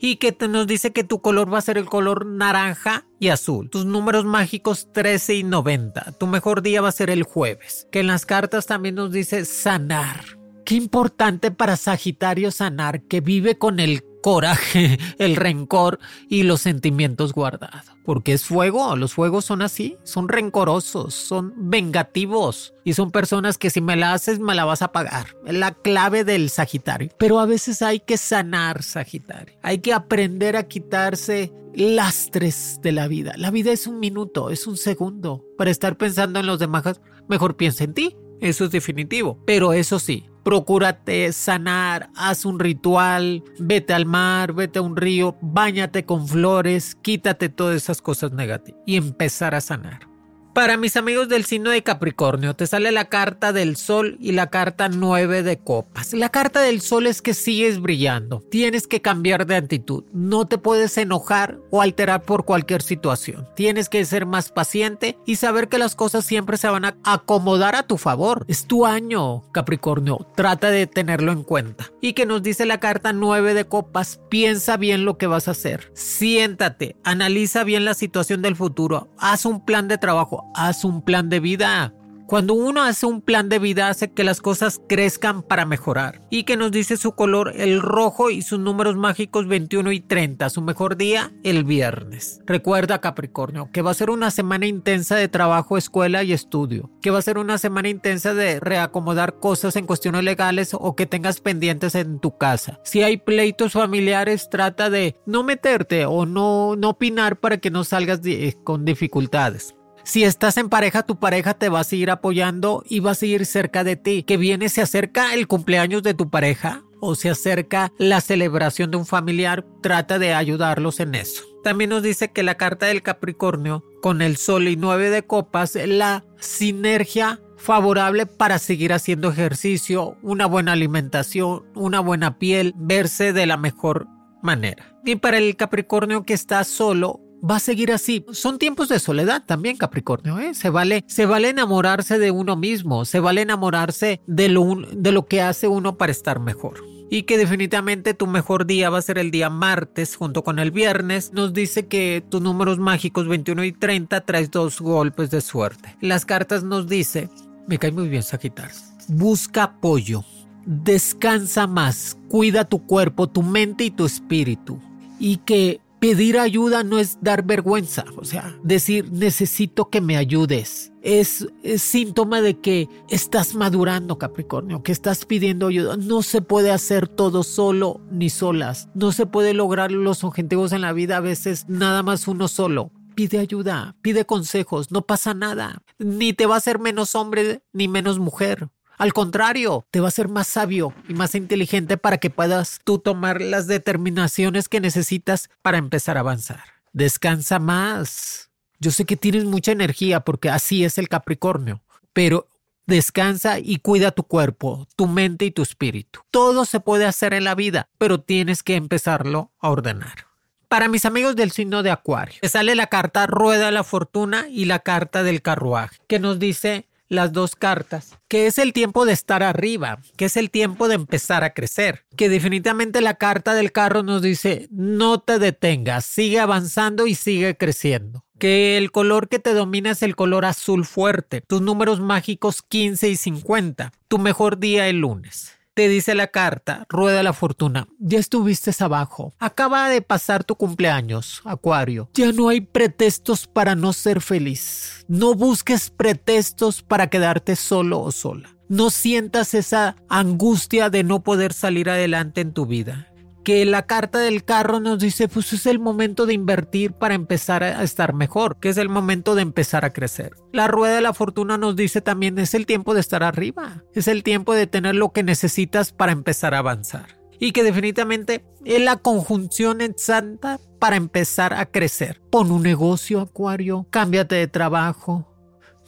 Y 0.05 0.17
que 0.17 0.35
nos 0.49 0.67
dice 0.67 0.91
que 0.91 1.05
tu 1.05 1.21
color 1.21 1.51
va 1.51 1.59
a 1.59 1.61
ser 1.61 1.77
el 1.77 1.85
color 1.85 2.25
naranja 2.25 3.05
y 3.21 3.29
azul. 3.29 3.69
Tus 3.69 3.85
números 3.85 4.25
mágicos 4.25 4.91
13 4.91 5.35
y 5.35 5.43
90. 5.43 6.17
Tu 6.19 6.27
mejor 6.27 6.61
día 6.61 6.81
va 6.81 6.89
a 6.89 6.91
ser 6.91 7.09
el 7.09 7.23
jueves. 7.23 7.87
Que 7.89 8.01
en 8.01 8.07
las 8.07 8.25
cartas 8.25 8.65
también 8.65 8.95
nos 8.95 9.13
dice 9.13 9.45
sanar. 9.45 10.25
Qué 10.65 10.75
importante 10.75 11.51
para 11.51 11.77
Sagitario 11.77 12.51
sanar, 12.51 13.03
que 13.03 13.21
vive 13.21 13.57
con 13.57 13.79
el 13.79 14.03
coraje, 14.23 14.97
el 15.19 15.35
rencor 15.35 15.99
y 16.29 16.43
los 16.43 16.61
sentimientos 16.61 17.33
guardados. 17.33 17.85
Porque 18.05 18.33
es 18.33 18.45
fuego, 18.45 18.95
los 18.95 19.13
fuegos 19.13 19.45
son 19.45 19.61
así, 19.61 19.97
son 20.03 20.29
rencorosos, 20.29 21.13
son 21.13 21.53
vengativos 21.55 22.73
y 22.83 22.93
son 22.93 23.11
personas 23.11 23.57
que 23.57 23.69
si 23.69 23.81
me 23.81 23.95
la 23.95 24.13
haces 24.13 24.39
me 24.39 24.55
la 24.55 24.65
vas 24.65 24.81
a 24.81 24.91
pagar. 24.91 25.27
La 25.45 25.73
clave 25.73 26.23
del 26.23 26.49
Sagitario. 26.49 27.09
Pero 27.17 27.39
a 27.39 27.45
veces 27.45 27.81
hay 27.81 27.99
que 27.99 28.17
sanar 28.17 28.81
Sagitario. 28.81 29.55
Hay 29.61 29.79
que 29.79 29.93
aprender 29.93 30.55
a 30.57 30.67
quitarse 30.67 31.53
lastres 31.73 32.79
de 32.81 32.91
la 32.93 33.07
vida. 33.07 33.33
La 33.37 33.51
vida 33.51 33.71
es 33.71 33.87
un 33.87 33.99
minuto, 33.99 34.49
es 34.49 34.67
un 34.67 34.77
segundo. 34.77 35.45
Para 35.57 35.71
estar 35.71 35.97
pensando 35.97 36.39
en 36.39 36.45
los 36.45 36.59
demás, 36.59 37.01
mejor 37.27 37.57
piensa 37.57 37.83
en 37.83 37.93
ti. 37.93 38.15
Eso 38.39 38.65
es 38.65 38.71
definitivo. 38.71 39.39
Pero 39.45 39.73
eso 39.73 39.99
sí, 39.99 40.29
procúrate 40.43 41.31
sanar, 41.33 42.09
haz 42.15 42.45
un 42.45 42.59
ritual, 42.59 43.43
vete 43.59 43.93
al 43.93 44.05
mar, 44.05 44.53
vete 44.53 44.79
a 44.79 44.81
un 44.81 44.95
río, 44.95 45.37
báñate 45.41 46.05
con 46.05 46.27
flores, 46.27 46.95
quítate 47.01 47.49
todas 47.49 47.75
esas 47.75 48.01
cosas 48.01 48.31
negativas 48.31 48.79
y 48.85 48.97
empezar 48.97 49.55
a 49.55 49.61
sanar. 49.61 50.12
Para 50.53 50.77
mis 50.77 50.97
amigos 50.97 51.29
del 51.29 51.45
signo 51.45 51.71
de 51.71 51.81
Capricornio, 51.81 52.53
te 52.53 52.67
sale 52.67 52.91
la 52.91 53.05
carta 53.05 53.53
del 53.53 53.75
sol 53.75 54.17
y 54.19 54.33
la 54.33 54.51
carta 54.51 54.87
9 54.87 55.41
de 55.41 55.57
copas. 55.57 56.13
La 56.13 56.29
carta 56.29 56.61
del 56.61 56.81
sol 56.81 57.07
es 57.07 57.23
que 57.23 57.33
sigues 57.33 57.81
brillando. 57.81 58.43
Tienes 58.51 58.85
que 58.85 59.01
cambiar 59.01 59.47
de 59.47 59.55
actitud. 59.55 60.03
No 60.13 60.45
te 60.45 60.59
puedes 60.59 60.95
enojar 60.99 61.57
o 61.71 61.81
alterar 61.81 62.21
por 62.21 62.45
cualquier 62.45 62.83
situación. 62.83 63.47
Tienes 63.55 63.89
que 63.89 64.05
ser 64.05 64.27
más 64.27 64.51
paciente 64.51 65.17
y 65.25 65.37
saber 65.37 65.69
que 65.69 65.79
las 65.79 65.95
cosas 65.95 66.23
siempre 66.23 66.57
se 66.57 66.67
van 66.67 66.85
a 66.85 66.97
acomodar 67.03 67.75
a 67.75 67.87
tu 67.87 67.97
favor. 67.97 68.45
Es 68.47 68.67
tu 68.67 68.85
año, 68.85 69.51
Capricornio. 69.53 70.27
Trata 70.35 70.69
de 70.69 70.85
tenerlo 70.85 71.31
en 71.31 71.41
cuenta. 71.41 71.89
Y 71.99 72.13
que 72.13 72.27
nos 72.27 72.43
dice 72.43 72.67
la 72.67 72.79
carta 72.79 73.11
9 73.11 73.55
de 73.55 73.65
copas, 73.65 74.19
piensa 74.29 74.77
bien 74.77 75.03
lo 75.03 75.17
que 75.17 75.25
vas 75.25 75.47
a 75.47 75.51
hacer. 75.51 75.89
Siéntate, 75.95 76.95
analiza 77.03 77.63
bien 77.63 77.85
la 77.85 77.95
situación 77.95 78.43
del 78.43 78.55
futuro. 78.55 79.09
Haz 79.17 79.47
un 79.47 79.65
plan 79.65 79.87
de 79.87 79.97
trabajo 79.97 80.42
haz 80.55 80.83
un 80.85 81.01
plan 81.01 81.29
de 81.29 81.39
vida. 81.39 81.93
Cuando 82.25 82.53
uno 82.53 82.81
hace 82.81 83.05
un 83.05 83.21
plan 83.21 83.49
de 83.49 83.59
vida 83.59 83.89
hace 83.89 84.11
que 84.11 84.23
las 84.23 84.41
cosas 84.41 84.81
crezcan 84.87 85.43
para 85.43 85.65
mejorar. 85.65 86.21
Y 86.29 86.45
que 86.45 86.57
nos 86.57 86.71
dice 86.71 86.97
su 86.97 87.11
color 87.13 87.53
el 87.55 87.81
rojo 87.81 88.31
y 88.31 88.41
sus 88.41 88.59
números 88.59 88.95
mágicos 88.95 89.47
21 89.47 89.91
y 89.91 89.99
30. 89.99 90.49
Su 90.49 90.61
mejor 90.61 90.97
día 90.97 91.31
el 91.43 91.63
viernes. 91.63 92.41
Recuerda 92.45 93.01
Capricornio 93.01 93.69
que 93.71 93.81
va 93.81 93.91
a 93.91 93.93
ser 93.93 94.09
una 94.09 94.31
semana 94.31 94.65
intensa 94.65 95.15
de 95.15 95.27
trabajo, 95.27 95.77
escuela 95.77 96.23
y 96.23 96.33
estudio. 96.33 96.89
Que 97.01 97.11
va 97.11 97.19
a 97.19 97.23
ser 97.23 97.37
una 97.37 97.57
semana 97.57 97.89
intensa 97.89 98.33
de 98.33 98.59
reacomodar 98.59 99.39
cosas 99.39 99.75
en 99.75 99.85
cuestiones 99.85 100.23
legales 100.23 100.73
o 100.73 100.95
que 100.95 101.05
tengas 101.05 101.41
pendientes 101.41 101.93
en 101.93 102.19
tu 102.19 102.37
casa. 102.37 102.79
Si 102.83 103.03
hay 103.03 103.17
pleitos 103.17 103.73
familiares 103.73 104.49
trata 104.49 104.89
de 104.89 105.17
no 105.25 105.43
meterte 105.43 106.05
o 106.05 106.25
no, 106.25 106.75
no 106.77 106.89
opinar 106.89 107.39
para 107.39 107.57
que 107.57 107.69
no 107.69 107.83
salgas 107.83 108.21
con 108.63 108.85
dificultades. 108.85 109.75
Si 110.03 110.23
estás 110.23 110.57
en 110.57 110.69
pareja, 110.69 111.03
tu 111.03 111.17
pareja 111.17 111.53
te 111.53 111.69
va 111.69 111.79
a 111.79 111.85
seguir 111.85 112.11
apoyando 112.11 112.83
y 112.87 112.99
va 112.99 113.11
a 113.11 113.15
seguir 113.15 113.45
cerca 113.45 113.83
de 113.83 113.95
ti. 113.95 114.23
Que 114.23 114.37
viene, 114.37 114.67
se 114.69 114.81
acerca 114.81 115.33
el 115.33 115.47
cumpleaños 115.47 116.03
de 116.03 116.13
tu 116.13 116.29
pareja 116.29 116.83
o 116.99 117.15
se 117.15 117.29
acerca 117.29 117.91
la 117.97 118.21
celebración 118.21 118.91
de 118.91 118.97
un 118.97 119.05
familiar, 119.05 119.65
trata 119.81 120.19
de 120.19 120.33
ayudarlos 120.33 120.99
en 120.99 121.15
eso. 121.15 121.43
También 121.63 121.89
nos 121.89 122.03
dice 122.03 122.31
que 122.31 122.43
la 122.43 122.55
carta 122.55 122.87
del 122.87 123.01
Capricornio 123.01 123.83
con 124.01 124.21
el 124.21 124.37
Sol 124.37 124.67
y 124.67 124.75
nueve 124.75 125.09
de 125.09 125.23
copas, 125.23 125.75
la 125.75 126.25
sinergia 126.39 127.41
favorable 127.57 128.25
para 128.25 128.59
seguir 128.59 128.91
haciendo 128.91 129.29
ejercicio, 129.29 130.17
una 130.21 130.45
buena 130.45 130.73
alimentación, 130.73 131.63
una 131.75 132.01
buena 132.01 132.37
piel, 132.37 132.73
verse 132.75 133.31
de 133.31 133.45
la 133.45 133.55
mejor 133.55 134.07
manera. 134.41 134.97
Y 135.05 135.15
para 135.15 135.37
el 135.37 135.55
Capricornio 135.55 136.23
que 136.23 136.33
está 136.33 136.63
solo, 136.65 137.21
va 137.47 137.57
a 137.57 137.59
seguir 137.59 137.91
así. 137.91 138.25
Son 138.31 138.57
tiempos 138.57 138.89
de 138.89 138.99
soledad 138.99 139.43
también, 139.45 139.77
Capricornio, 139.77 140.39
¿eh? 140.39 140.53
Se 140.53 140.69
vale, 140.69 141.03
se 141.07 141.25
vale 141.25 141.49
enamorarse 141.49 142.19
de 142.19 142.31
uno 142.31 142.55
mismo, 142.55 143.05
se 143.05 143.19
vale 143.19 143.41
enamorarse 143.41 144.21
de 144.27 144.49
lo, 144.49 144.75
de 144.91 145.11
lo 145.11 145.25
que 145.25 145.41
hace 145.41 145.67
uno 145.67 145.97
para 145.97 146.11
estar 146.11 146.39
mejor 146.39 146.83
y 147.09 147.23
que 147.23 147.37
definitivamente 147.37 148.15
tu 148.15 148.25
mejor 148.25 148.65
día 148.65 148.89
va 148.89 148.97
a 148.97 149.03
ser 149.03 149.19
el 149.19 149.29
día 149.29 149.49
martes 149.49 150.15
junto 150.15 150.43
con 150.43 150.57
el 150.57 150.71
viernes. 150.71 151.31
Nos 151.31 151.53
dice 151.53 151.85
que 151.85 152.23
tus 152.27 152.41
números 152.41 152.79
mágicos 152.79 153.27
21 153.27 153.65
y 153.65 153.71
30 153.71 154.21
traes 154.21 154.49
dos 154.49 154.81
golpes 154.81 155.29
de 155.29 155.41
suerte. 155.41 155.95
Las 156.01 156.25
cartas 156.25 156.63
nos 156.63 156.87
dice, 156.87 157.29
me 157.67 157.77
cae 157.77 157.91
muy 157.91 158.09
bien 158.09 158.23
Sagitario, 158.23 158.75
busca 159.07 159.63
apoyo, 159.63 160.23
descansa 160.65 161.67
más, 161.67 162.17
cuida 162.29 162.65
tu 162.65 162.85
cuerpo, 162.87 163.29
tu 163.29 163.43
mente 163.43 163.83
y 163.83 163.91
tu 163.91 164.05
espíritu 164.05 164.79
y 165.19 165.37
que 165.37 165.81
Pedir 166.03 166.37
ayuda 166.37 166.83
no 166.83 166.99
es 166.99 167.17
dar 167.21 167.45
vergüenza, 167.45 168.03
o 168.17 168.25
sea, 168.25 168.53
decir 168.61 169.09
necesito 169.09 169.89
que 169.89 170.01
me 170.01 170.17
ayudes. 170.17 170.91
Es, 171.01 171.47
síntoma 171.77 172.41
de 172.41 172.59
que 172.59 172.89
estás 173.07 173.55
madurando, 173.55 174.17
Capricornio, 174.17 174.83
que 174.83 174.91
estás 174.91 175.23
pidiendo 175.23 175.67
ayuda. 175.67 175.95
No 175.95 176.21
se 176.21 176.41
puede 176.41 176.71
hacer 176.71 177.07
todo 177.07 177.41
solo 177.43 178.01
ni 178.11 178.29
solas. 178.29 178.89
No 178.93 179.13
se 179.13 179.25
puede 179.27 179.53
lograr 179.53 179.93
los 179.93 180.25
objetivos 180.25 180.73
en 180.73 180.81
la 180.81 180.91
vida 180.91 181.15
a 181.15 181.21
veces 181.21 181.69
nada 181.69 182.03
más 182.03 182.27
uno 182.27 182.49
solo. 182.49 182.91
Pide 183.15 183.39
ayuda, 183.39 183.95
pide 184.01 184.25
consejos, 184.25 184.91
no 184.91 185.03
pasa 185.03 185.33
nada. 185.33 185.83
Ni 185.99 186.33
te 186.33 186.47
va 186.47 186.55
a 186.55 186.57
hacer 186.57 186.79
menos 186.79 187.15
hombre 187.15 187.63
ni 187.71 187.87
menos 187.87 188.19
mujer. 188.19 188.67
Al 189.03 189.11
contrario, 189.11 189.85
te 189.91 189.99
va 189.99 190.07
a 190.07 190.11
ser 190.11 190.29
más 190.29 190.47
sabio 190.47 190.93
y 191.09 191.13
más 191.13 191.35
inteligente 191.35 191.97
para 191.97 192.19
que 192.19 192.29
puedas 192.29 192.79
tú 192.85 192.99
tomar 192.99 193.41
las 193.41 193.67
determinaciones 193.67 194.69
que 194.69 194.79
necesitas 194.79 195.49
para 195.61 195.77
empezar 195.77 196.15
a 196.15 196.21
avanzar. 196.21 196.63
Descansa 196.93 197.59
más. 197.59 198.49
Yo 198.79 198.91
sé 198.91 199.03
que 199.03 199.17
tienes 199.17 199.43
mucha 199.43 199.73
energía 199.73 200.21
porque 200.21 200.49
así 200.49 200.85
es 200.85 200.97
el 200.97 201.09
Capricornio, 201.09 201.83
pero 202.13 202.47
descansa 202.85 203.59
y 203.59 203.79
cuida 203.79 204.11
tu 204.11 204.23
cuerpo, 204.23 204.87
tu 204.95 205.07
mente 205.07 205.43
y 205.43 205.51
tu 205.51 205.63
espíritu. 205.63 206.21
Todo 206.31 206.63
se 206.63 206.79
puede 206.79 207.05
hacer 207.05 207.33
en 207.33 207.43
la 207.43 207.55
vida, 207.55 207.89
pero 207.97 208.21
tienes 208.21 208.63
que 208.63 208.77
empezarlo 208.77 209.51
a 209.59 209.69
ordenar. 209.69 210.27
Para 210.69 210.87
mis 210.87 211.03
amigos 211.03 211.35
del 211.35 211.51
signo 211.51 211.83
de 211.83 211.91
Acuario, 211.91 212.39
sale 212.43 212.73
la 212.73 212.87
carta 212.87 213.27
Rueda 213.27 213.65
de 213.65 213.73
la 213.73 213.83
Fortuna 213.83 214.47
y 214.49 214.63
la 214.63 214.79
carta 214.79 215.23
del 215.23 215.41
carruaje, 215.41 215.97
que 216.07 216.19
nos 216.19 216.39
dice 216.39 216.87
las 217.13 217.31
dos 217.31 217.55
cartas, 217.55 218.17
que 218.27 218.47
es 218.47 218.57
el 218.57 218.73
tiempo 218.73 219.05
de 219.05 219.13
estar 219.13 219.43
arriba, 219.43 219.99
que 220.17 220.25
es 220.25 220.37
el 220.37 220.49
tiempo 220.49 220.87
de 220.87 220.95
empezar 220.95 221.43
a 221.43 221.53
crecer, 221.53 222.05
que 222.17 222.29
definitivamente 222.29 223.01
la 223.01 223.13
carta 223.15 223.53
del 223.53 223.71
carro 223.71 224.03
nos 224.03 224.21
dice, 224.21 224.67
no 224.71 225.19
te 225.19 225.39
detengas, 225.39 226.05
sigue 226.05 226.39
avanzando 226.39 227.07
y 227.07 227.15
sigue 227.15 227.55
creciendo. 227.55 228.25
Que 228.39 228.77
el 228.77 228.91
color 228.91 229.29
que 229.29 229.39
te 229.39 229.53
domina 229.53 229.91
es 229.91 230.03
el 230.03 230.15
color 230.15 230.43
azul 230.43 230.85
fuerte, 230.85 231.41
tus 231.41 231.61
números 231.61 232.01
mágicos 232.01 232.61
15 232.61 233.09
y 233.09 233.15
50, 233.15 233.93
tu 234.07 234.17
mejor 234.17 234.59
día 234.59 234.89
el 234.89 234.97
lunes. 234.97 235.53
Te 235.75 235.89
dice 235.89 236.13
la 236.13 236.27
carta, 236.27 236.85
rueda 236.87 237.23
la 237.23 237.33
fortuna. 237.33 237.87
Ya 237.97 238.19
estuviste 238.19 238.71
abajo. 238.79 239.33
Acaba 239.39 239.89
de 239.89 240.03
pasar 240.03 240.43
tu 240.43 240.55
cumpleaños, 240.55 241.41
Acuario. 241.45 242.11
Ya 242.13 242.31
no 242.31 242.49
hay 242.49 242.61
pretextos 242.61 243.47
para 243.47 243.73
no 243.73 243.91
ser 243.91 244.21
feliz. 244.21 245.03
No 245.07 245.33
busques 245.33 245.89
pretextos 245.89 246.83
para 246.83 247.07
quedarte 247.07 247.55
solo 247.55 248.01
o 248.01 248.11
sola. 248.11 248.55
No 248.69 248.91
sientas 248.91 249.55
esa 249.55 249.95
angustia 250.09 250.91
de 250.91 251.03
no 251.03 251.23
poder 251.23 251.53
salir 251.53 251.89
adelante 251.89 252.41
en 252.41 252.53
tu 252.53 252.67
vida 252.67 253.12
que 253.43 253.65
la 253.65 253.85
carta 253.85 254.19
del 254.19 254.43
carro 254.43 254.79
nos 254.79 254.99
dice, 254.99 255.27
pues 255.27 255.53
es 255.53 255.65
el 255.65 255.79
momento 255.79 256.25
de 256.25 256.33
invertir 256.33 256.93
para 256.93 257.13
empezar 257.13 257.63
a 257.63 257.83
estar 257.83 258.13
mejor, 258.13 258.57
que 258.59 258.69
es 258.69 258.77
el 258.77 258.89
momento 258.89 259.35
de 259.35 259.41
empezar 259.41 259.85
a 259.85 259.93
crecer. 259.93 260.33
La 260.51 260.67
rueda 260.67 260.95
de 260.95 261.01
la 261.01 261.13
fortuna 261.13 261.57
nos 261.57 261.75
dice 261.75 262.01
también, 262.01 262.39
es 262.39 262.53
el 262.53 262.65
tiempo 262.65 262.93
de 262.93 263.01
estar 263.01 263.23
arriba, 263.23 263.83
es 263.93 264.07
el 264.07 264.23
tiempo 264.23 264.53
de 264.53 264.67
tener 264.67 264.95
lo 264.95 265.11
que 265.11 265.23
necesitas 265.23 265.91
para 265.91 266.11
empezar 266.11 266.53
a 266.53 266.59
avanzar. 266.59 267.17
Y 267.39 267.51
que 267.51 267.63
definitivamente 267.63 268.45
es 268.63 268.81
la 268.81 268.97
conjunción 268.97 269.81
exacta 269.81 270.59
para 270.79 270.95
empezar 270.95 271.53
a 271.53 271.65
crecer. 271.65 272.21
Pon 272.29 272.51
un 272.51 272.63
negocio, 272.63 273.19
Acuario, 273.19 273.85
cámbiate 273.89 274.35
de 274.35 274.47
trabajo, 274.47 275.32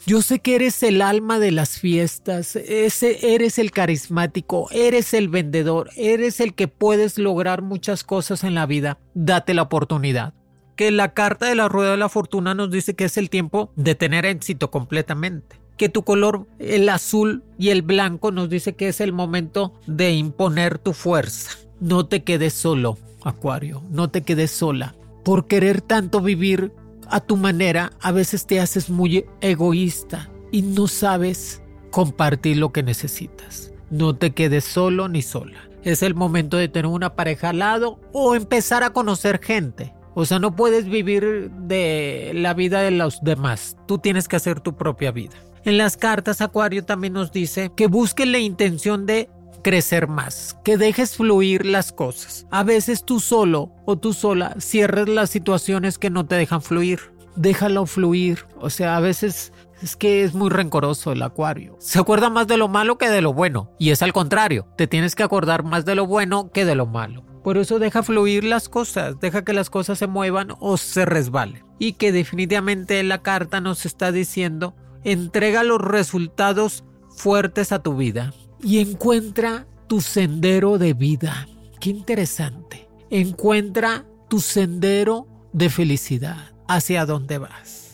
yo 0.04 0.22
sé 0.22 0.40
que 0.40 0.54
eres 0.54 0.82
el 0.82 1.02
alma 1.02 1.38
de 1.38 1.50
las 1.50 1.78
fiestas, 1.78 2.56
ese, 2.56 3.34
eres 3.34 3.58
el 3.58 3.70
carismático, 3.70 4.68
eres 4.70 5.14
el 5.14 5.28
vendedor, 5.28 5.90
eres 5.96 6.40
el 6.40 6.54
que 6.54 6.68
puedes 6.68 7.18
lograr 7.18 7.62
muchas 7.62 8.04
cosas 8.04 8.44
en 8.44 8.54
la 8.54 8.66
vida. 8.66 8.98
Date 9.14 9.54
la 9.54 9.62
oportunidad. 9.62 10.34
Que 10.76 10.90
la 10.90 11.14
carta 11.14 11.46
de 11.46 11.54
la 11.54 11.68
rueda 11.68 11.92
de 11.92 11.96
la 11.96 12.08
fortuna 12.08 12.54
nos 12.54 12.70
dice 12.70 12.94
que 12.94 13.04
es 13.04 13.16
el 13.16 13.30
tiempo 13.30 13.72
de 13.76 13.94
tener 13.94 14.26
éxito 14.26 14.70
completamente. 14.70 15.58
Que 15.76 15.88
tu 15.88 16.04
color, 16.04 16.46
el 16.58 16.88
azul 16.88 17.42
y 17.58 17.70
el 17.70 17.82
blanco, 17.82 18.30
nos 18.30 18.48
dice 18.50 18.74
que 18.74 18.88
es 18.88 19.00
el 19.00 19.12
momento 19.12 19.72
de 19.86 20.12
imponer 20.12 20.78
tu 20.78 20.92
fuerza. 20.92 21.52
No 21.80 22.06
te 22.06 22.22
quedes 22.22 22.52
solo, 22.52 22.98
Acuario, 23.24 23.82
no 23.90 24.10
te 24.10 24.22
quedes 24.22 24.50
sola. 24.50 24.94
Por 25.24 25.46
querer 25.46 25.80
tanto 25.80 26.20
vivir 26.20 26.72
a 27.10 27.20
tu 27.20 27.36
manera, 27.36 27.92
a 28.00 28.12
veces 28.12 28.46
te 28.46 28.60
haces 28.60 28.90
muy 28.90 29.24
egoísta 29.40 30.30
y 30.52 30.62
no 30.62 30.86
sabes 30.86 31.62
compartir 31.90 32.56
lo 32.56 32.72
que 32.72 32.82
necesitas. 32.82 33.72
No 33.90 34.16
te 34.16 34.32
quedes 34.32 34.64
solo 34.64 35.08
ni 35.08 35.22
sola. 35.22 35.58
Es 35.84 36.02
el 36.02 36.14
momento 36.14 36.56
de 36.56 36.68
tener 36.68 36.86
una 36.86 37.14
pareja 37.14 37.50
al 37.50 37.60
lado 37.60 38.00
o 38.12 38.34
empezar 38.34 38.82
a 38.82 38.90
conocer 38.90 39.40
gente. 39.42 39.94
O 40.14 40.24
sea, 40.24 40.38
no 40.38 40.56
puedes 40.56 40.86
vivir 40.86 41.50
de 41.50 42.32
la 42.34 42.54
vida 42.54 42.80
de 42.80 42.90
los 42.90 43.20
demás. 43.22 43.76
Tú 43.86 43.98
tienes 43.98 44.28
que 44.28 44.36
hacer 44.36 44.60
tu 44.60 44.74
propia 44.74 45.12
vida. 45.12 45.36
En 45.64 45.78
las 45.78 45.96
cartas, 45.96 46.40
Acuario 46.40 46.84
también 46.84 47.12
nos 47.12 47.32
dice 47.32 47.72
que 47.76 47.86
busques 47.86 48.26
la 48.26 48.38
intención 48.38 49.04
de 49.04 49.28
crecer 49.66 50.06
más, 50.06 50.56
que 50.62 50.76
dejes 50.76 51.16
fluir 51.16 51.66
las 51.66 51.90
cosas. 51.90 52.46
A 52.52 52.62
veces 52.62 53.04
tú 53.04 53.18
solo 53.18 53.72
o 53.84 53.98
tú 53.98 54.12
sola 54.12 54.54
cierres 54.60 55.08
las 55.08 55.28
situaciones 55.28 55.98
que 55.98 56.08
no 56.08 56.24
te 56.24 56.36
dejan 56.36 56.62
fluir. 56.62 57.00
Déjalo 57.34 57.84
fluir. 57.86 58.46
O 58.60 58.70
sea, 58.70 58.96
a 58.96 59.00
veces 59.00 59.52
es 59.82 59.96
que 59.96 60.22
es 60.22 60.34
muy 60.34 60.50
rencoroso 60.50 61.10
el 61.10 61.20
acuario. 61.20 61.74
Se 61.80 61.98
acuerda 61.98 62.30
más 62.30 62.46
de 62.46 62.58
lo 62.58 62.68
malo 62.68 62.96
que 62.96 63.08
de 63.08 63.22
lo 63.22 63.32
bueno. 63.34 63.72
Y 63.76 63.90
es 63.90 64.02
al 64.02 64.12
contrario. 64.12 64.68
Te 64.76 64.86
tienes 64.86 65.16
que 65.16 65.24
acordar 65.24 65.64
más 65.64 65.84
de 65.84 65.96
lo 65.96 66.06
bueno 66.06 66.52
que 66.52 66.64
de 66.64 66.76
lo 66.76 66.86
malo. 66.86 67.24
Por 67.42 67.58
eso 67.58 67.80
deja 67.80 68.04
fluir 68.04 68.44
las 68.44 68.68
cosas, 68.68 69.18
deja 69.18 69.42
que 69.42 69.52
las 69.52 69.68
cosas 69.68 69.98
se 69.98 70.06
muevan 70.06 70.52
o 70.60 70.76
se 70.76 71.04
resbalen. 71.04 71.64
Y 71.80 71.94
que 71.94 72.12
definitivamente 72.12 73.02
la 73.02 73.18
carta 73.18 73.60
nos 73.60 73.84
está 73.84 74.12
diciendo, 74.12 74.76
entrega 75.02 75.64
los 75.64 75.80
resultados 75.80 76.84
fuertes 77.10 77.72
a 77.72 77.82
tu 77.82 77.96
vida 77.96 78.32
y 78.62 78.78
encuentra 78.78 79.66
tu 79.86 80.00
sendero 80.00 80.78
de 80.78 80.94
vida. 80.94 81.48
Qué 81.80 81.90
interesante. 81.90 82.88
Encuentra 83.10 84.04
tu 84.28 84.40
sendero 84.40 85.26
de 85.52 85.70
felicidad. 85.70 86.52
¿Hacia 86.68 87.06
dónde 87.06 87.38
vas? 87.38 87.86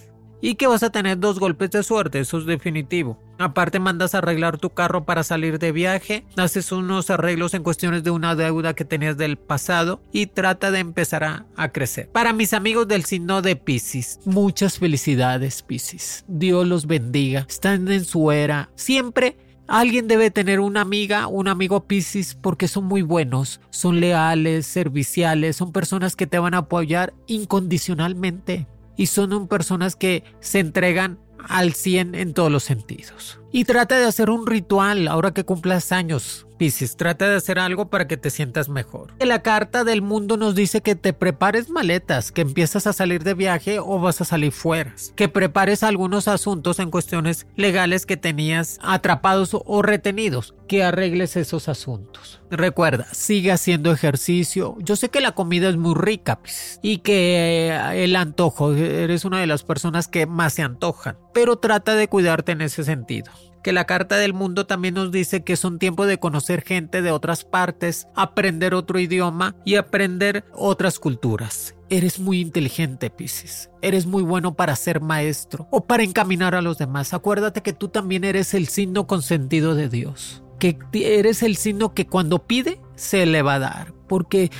y 0.43 0.57
que 0.57 0.67
vas 0.67 0.83
a 0.83 0.91
tener 0.91 1.19
dos 1.19 1.39
golpes 1.39 1.71
de 1.71 1.83
suerte, 1.83 2.19
eso 2.19 2.37
es 2.39 2.45
definitivo. 2.45 3.17
Aparte 3.39 3.79
mandas 3.79 4.15
a 4.15 4.19
arreglar 4.19 4.59
tu 4.59 4.71
carro 4.71 5.05
para 5.05 5.23
salir 5.23 5.59
de 5.59 5.73
viaje, 5.73 6.27
haces 6.37 6.73
unos 6.73 7.11
arreglos 7.11 7.55
en 7.55 7.63
cuestiones 7.63 8.03
de 8.03 8.11
una 8.11 8.35
deuda 8.35 8.75
que 8.75 8.85
tenías 8.85 9.17
del 9.17 9.39
pasado 9.39 10.03
y 10.13 10.27
trata 10.27 10.71
de 10.71 10.81
empezar 10.81 11.25
a, 11.25 11.47
a 11.57 11.69
crecer. 11.71 12.11
Para 12.11 12.33
mis 12.33 12.53
amigos 12.53 12.89
del 12.89 13.05
signo 13.05 13.41
de 13.41 13.57
Pisces, 13.57 14.19
muchas 14.25 14.79
felicidades 14.79 15.63
Pisces. 15.63 16.25
Dios 16.27 16.67
los 16.67 16.87
bendiga. 16.87 17.47
Están 17.49 17.89
en 17.89 18.05
su 18.05 18.33
era. 18.33 18.71
Siempre 18.75 19.37
Alguien 19.73 20.07
debe 20.07 20.31
tener 20.31 20.61
una 20.61 20.83
amiga, 20.83 21.29
un 21.29 21.49
amigo 21.49 21.85
Pisces, 21.87 22.35
porque 22.35 22.69
son 22.69 22.85
muy 22.85 23.01
buenos, 23.01 23.59
son 23.71 24.01
leales, 24.01 24.67
serviciales, 24.67 25.57
son 25.57 25.73
personas 25.73 26.15
que 26.15 26.27
te 26.27 26.39
van 26.39 26.53
a 26.53 26.59
apoyar 26.59 27.15
incondicionalmente 27.27 28.67
y 28.99 29.07
son 29.07 29.49
personas 29.49 29.97
que 29.97 30.25
se 30.41 30.59
entregan 30.59 31.19
al 31.49 31.73
100 31.73 32.15
en 32.17 32.35
todos 32.35 32.53
los 32.53 32.65
sentidos. 32.65 33.42
Y 33.55 33.65
trata 33.67 33.99
de 33.99 34.07
hacer 34.07 34.31
un 34.31 34.47
ritual 34.47 35.07
ahora 35.09 35.35
que 35.35 35.45
cumplas 35.45 35.93
años. 35.93 36.47
Piscis, 36.57 36.97
trata 36.97 37.29
de 37.29 37.37
hacer 37.37 37.59
algo 37.59 37.91
para 37.91 38.07
que 38.07 38.17
te 38.17 38.31
sientas 38.31 38.69
mejor. 38.69 39.13
La 39.19 39.43
carta 39.43 39.85
del 39.85 40.01
mundo 40.01 40.37
nos 40.37 40.55
dice 40.55 40.81
que 40.81 40.95
te 40.95 41.13
prepares 41.13 41.69
maletas, 41.69 42.31
que 42.31 42.43
empiezas 42.43 42.87
a 42.87 42.93
salir 42.93 43.25
de 43.25 43.35
viaje 43.35 43.79
o 43.81 43.99
vas 43.99 44.21
a 44.21 44.25
salir 44.25 44.53
fuera. 44.53 44.95
Que 45.17 45.29
prepares 45.29 45.83
algunos 45.83 46.29
asuntos 46.29 46.79
en 46.79 46.91
cuestiones 46.91 47.47
legales 47.57 48.07
que 48.07 48.17
tenías 48.17 48.79
atrapados 48.81 49.51
o 49.53 49.83
retenidos. 49.83 50.55
Que 50.69 50.85
arregles 50.85 51.37
esos 51.37 51.69
asuntos. 51.69 52.41
Recuerda, 52.51 53.07
sigue 53.13 53.51
haciendo 53.53 53.93
ejercicio. 53.93 54.77
Yo 54.79 54.97
sé 54.97 55.09
que 55.09 55.21
la 55.21 55.33
comida 55.33 55.69
es 55.69 55.77
muy 55.77 55.95
rica 55.95 56.41
Piscis, 56.43 56.79
y 56.81 56.99
que 56.99 57.71
eh, 57.71 58.05
el 58.05 58.15
antojo, 58.15 58.73
eres 58.73 59.25
una 59.25 59.41
de 59.41 59.47
las 59.47 59.65
personas 59.65 60.07
que 60.07 60.27
más 60.27 60.55
se 60.55 60.63
antojan. 60.63 61.19
Pero 61.35 61.57
trata 61.57 61.97
de 61.97 62.09
cuidarte 62.09 62.53
en 62.53 62.61
ese 62.61 62.85
sentido 62.85 63.33
que 63.63 63.73
la 63.73 63.85
Carta 63.85 64.17
del 64.17 64.35
Mundo 64.35 64.67
también 64.67 64.95
nos 64.95 65.13
dice 65.13 65.45
que 65.45 65.53
es 65.53 65.65
un 65.65 65.79
tiempo 65.79 66.07
de 66.07 66.19
conocer 66.19 66.63
gente 66.63 67.01
de 67.01 67.13
otras 67.13 67.45
partes, 67.45 68.09
aprender 68.15 68.75
otro 68.75 68.99
idioma 68.99 69.55
y 69.65 69.77
aprender 69.77 70.45
otras 70.53 70.99
culturas. 70.99 71.75
Eres 71.89 72.19
muy 72.19 72.41
inteligente, 72.41 73.11
Piscis. 73.11 73.71
Eres 73.83 74.07
muy 74.07 74.23
bueno 74.23 74.55
para 74.55 74.75
ser 74.77 75.01
maestro 75.01 75.69
o 75.71 75.85
para 75.85 76.03
encaminar 76.03 76.55
a 76.55 76.63
los 76.63 76.79
demás. 76.79 77.15
Acuérdate 77.15 77.63
que 77.63 77.73
tú 77.73 77.89
también 77.89 78.25
eres 78.25 78.55
el 78.55 78.67
signo 78.69 79.07
consentido 79.07 79.75
de 79.75 79.89
Dios. 79.89 80.43
Que 80.59 80.79
eres 80.93 81.43
el 81.43 81.57
signo 81.57 81.93
que 81.93 82.07
cuando 82.07 82.47
pide 82.47 82.81
se 82.95 83.27
le 83.27 83.43
va 83.43 83.55
a 83.55 83.59
dar. 83.59 83.93
Porque 84.09 84.51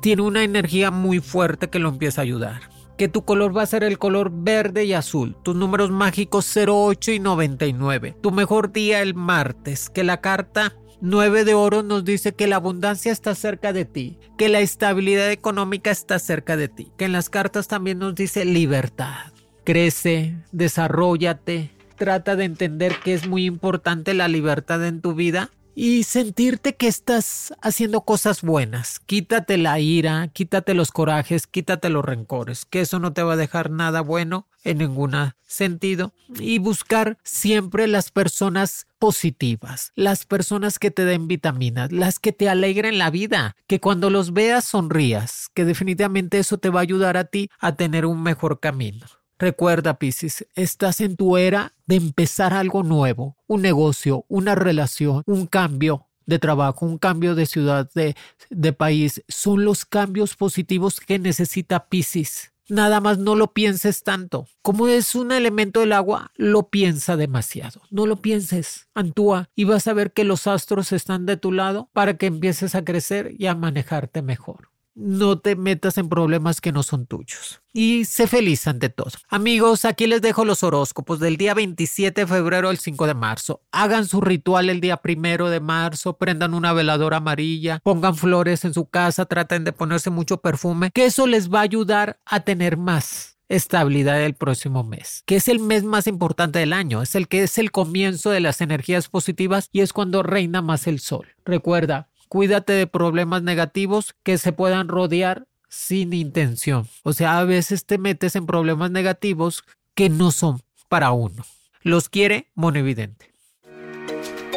tiene 0.00 0.22
una 0.22 0.44
energía 0.44 0.90
muy 0.90 1.20
fuerte 1.20 1.70
que 1.70 1.78
lo 1.78 1.88
empieza 1.88 2.20
a 2.20 2.24
ayudar 2.24 2.71
que 2.96 3.08
tu 3.08 3.24
color 3.24 3.56
va 3.56 3.62
a 3.62 3.66
ser 3.66 3.84
el 3.84 3.98
color 3.98 4.30
verde 4.32 4.84
y 4.84 4.92
azul, 4.92 5.36
tus 5.42 5.56
números 5.56 5.90
mágicos 5.90 6.52
08 6.56 7.12
y 7.12 7.20
99, 7.20 8.16
tu 8.20 8.30
mejor 8.30 8.72
día 8.72 9.02
el 9.02 9.14
martes, 9.14 9.90
que 9.90 10.04
la 10.04 10.20
carta 10.20 10.74
9 11.00 11.44
de 11.44 11.54
oro 11.54 11.82
nos 11.82 12.04
dice 12.04 12.32
que 12.32 12.46
la 12.46 12.56
abundancia 12.56 13.10
está 13.10 13.34
cerca 13.34 13.72
de 13.72 13.84
ti, 13.84 14.18
que 14.38 14.48
la 14.48 14.60
estabilidad 14.60 15.32
económica 15.32 15.90
está 15.90 16.18
cerca 16.20 16.56
de 16.56 16.68
ti, 16.68 16.92
que 16.96 17.06
en 17.06 17.12
las 17.12 17.28
cartas 17.28 17.66
también 17.66 17.98
nos 17.98 18.14
dice 18.14 18.44
libertad. 18.44 19.32
Crece, 19.64 20.36
desarrollate, 20.52 21.72
trata 21.96 22.36
de 22.36 22.44
entender 22.44 22.96
que 23.02 23.14
es 23.14 23.26
muy 23.26 23.46
importante 23.46 24.14
la 24.14 24.28
libertad 24.28 24.86
en 24.86 25.00
tu 25.00 25.14
vida 25.14 25.50
y 25.74 26.04
sentirte 26.04 26.76
que 26.76 26.88
estás 26.88 27.54
haciendo 27.62 28.02
cosas 28.02 28.42
buenas. 28.42 29.00
Quítate 29.00 29.56
la 29.58 29.80
ira, 29.80 30.28
quítate 30.28 30.74
los 30.74 30.92
corajes, 30.92 31.46
quítate 31.46 31.88
los 31.88 32.04
rencores, 32.04 32.64
que 32.64 32.80
eso 32.80 32.98
no 32.98 33.12
te 33.12 33.22
va 33.22 33.34
a 33.34 33.36
dejar 33.36 33.70
nada 33.70 34.00
bueno 34.00 34.46
en 34.64 34.78
ningún 34.78 35.12
sentido. 35.46 36.12
Y 36.38 36.58
buscar 36.58 37.18
siempre 37.22 37.86
las 37.86 38.10
personas 38.10 38.86
positivas, 38.98 39.92
las 39.94 40.24
personas 40.24 40.78
que 40.78 40.90
te 40.90 41.04
den 41.04 41.28
vitaminas, 41.28 41.92
las 41.92 42.18
que 42.18 42.32
te 42.32 42.48
alegren 42.48 42.98
la 42.98 43.10
vida, 43.10 43.56
que 43.66 43.80
cuando 43.80 44.10
los 44.10 44.32
veas 44.32 44.64
sonrías, 44.64 45.48
que 45.54 45.64
definitivamente 45.64 46.38
eso 46.38 46.58
te 46.58 46.70
va 46.70 46.80
a 46.80 46.82
ayudar 46.82 47.16
a 47.16 47.24
ti 47.24 47.50
a 47.58 47.74
tener 47.74 48.06
un 48.06 48.22
mejor 48.22 48.60
camino. 48.60 49.06
Recuerda, 49.42 49.98
Piscis, 49.98 50.46
estás 50.54 51.00
en 51.00 51.16
tu 51.16 51.36
era 51.36 51.74
de 51.86 51.96
empezar 51.96 52.54
algo 52.54 52.84
nuevo, 52.84 53.36
un 53.48 53.62
negocio, 53.62 54.24
una 54.28 54.54
relación, 54.54 55.24
un 55.26 55.46
cambio 55.48 56.06
de 56.26 56.38
trabajo, 56.38 56.86
un 56.86 56.96
cambio 56.96 57.34
de 57.34 57.46
ciudad, 57.46 57.90
de, 57.92 58.14
de 58.50 58.72
país. 58.72 59.24
Son 59.26 59.64
los 59.64 59.84
cambios 59.84 60.36
positivos 60.36 61.00
que 61.00 61.18
necesita 61.18 61.88
Piscis. 61.88 62.52
Nada 62.68 63.00
más 63.00 63.18
no 63.18 63.34
lo 63.34 63.52
pienses 63.52 64.04
tanto. 64.04 64.46
Como 64.62 64.86
es 64.86 65.16
un 65.16 65.32
elemento 65.32 65.80
del 65.80 65.92
agua, 65.92 66.30
lo 66.36 66.68
piensa 66.68 67.16
demasiado. 67.16 67.82
No 67.90 68.06
lo 68.06 68.22
pienses, 68.22 68.86
Antúa, 68.94 69.50
y 69.56 69.64
vas 69.64 69.88
a 69.88 69.92
ver 69.92 70.12
que 70.12 70.22
los 70.22 70.46
astros 70.46 70.92
están 70.92 71.26
de 71.26 71.36
tu 71.36 71.50
lado 71.50 71.90
para 71.92 72.16
que 72.16 72.26
empieces 72.26 72.76
a 72.76 72.84
crecer 72.84 73.34
y 73.36 73.46
a 73.46 73.56
manejarte 73.56 74.22
mejor 74.22 74.71
no 74.94 75.38
te 75.38 75.56
metas 75.56 75.98
en 75.98 76.08
problemas 76.08 76.60
que 76.60 76.72
no 76.72 76.82
son 76.82 77.06
tuyos. 77.06 77.62
Y 77.72 78.04
sé 78.04 78.26
feliz 78.26 78.66
ante 78.66 78.90
todo. 78.90 79.10
Amigos, 79.28 79.84
aquí 79.84 80.06
les 80.06 80.20
dejo 80.20 80.44
los 80.44 80.62
horóscopos 80.62 81.20
del 81.20 81.36
día 81.36 81.54
27 81.54 82.22
de 82.22 82.26
febrero 82.26 82.68
al 82.68 82.78
5 82.78 83.06
de 83.06 83.14
marzo. 83.14 83.62
Hagan 83.72 84.06
su 84.06 84.20
ritual 84.20 84.68
el 84.68 84.80
día 84.80 84.98
primero 84.98 85.48
de 85.48 85.60
marzo, 85.60 86.18
prendan 86.18 86.54
una 86.54 86.72
veladora 86.72 87.18
amarilla, 87.18 87.80
pongan 87.82 88.16
flores 88.16 88.64
en 88.64 88.74
su 88.74 88.86
casa, 88.86 89.24
traten 89.24 89.64
de 89.64 89.72
ponerse 89.72 90.10
mucho 90.10 90.38
perfume, 90.38 90.90
que 90.90 91.06
eso 91.06 91.26
les 91.26 91.50
va 91.50 91.60
a 91.60 91.62
ayudar 91.62 92.18
a 92.26 92.40
tener 92.40 92.76
más 92.76 93.32
estabilidad 93.48 94.22
el 94.22 94.34
próximo 94.34 94.82
mes, 94.82 95.22
que 95.26 95.36
es 95.36 95.46
el 95.48 95.58
mes 95.58 95.84
más 95.84 96.06
importante 96.06 96.58
del 96.58 96.72
año, 96.72 97.02
es 97.02 97.14
el 97.14 97.28
que 97.28 97.42
es 97.42 97.58
el 97.58 97.70
comienzo 97.70 98.30
de 98.30 98.40
las 98.40 98.60
energías 98.60 99.08
positivas 99.08 99.68
y 99.72 99.80
es 99.80 99.92
cuando 99.92 100.22
reina 100.22 100.62
más 100.62 100.86
el 100.86 101.00
sol. 101.00 101.28
Recuerda, 101.44 102.08
Cuídate 102.32 102.72
de 102.72 102.86
problemas 102.86 103.42
negativos 103.42 104.14
que 104.22 104.38
se 104.38 104.54
puedan 104.54 104.88
rodear 104.88 105.46
sin 105.68 106.14
intención. 106.14 106.88
O 107.02 107.12
sea, 107.12 107.38
a 107.38 107.44
veces 107.44 107.84
te 107.84 107.98
metes 107.98 108.36
en 108.36 108.46
problemas 108.46 108.90
negativos 108.90 109.64
que 109.94 110.08
no 110.08 110.30
son 110.30 110.62
para 110.88 111.12
uno. 111.12 111.44
Los 111.82 112.08
quiere 112.08 112.50
Monividente. 112.54 113.34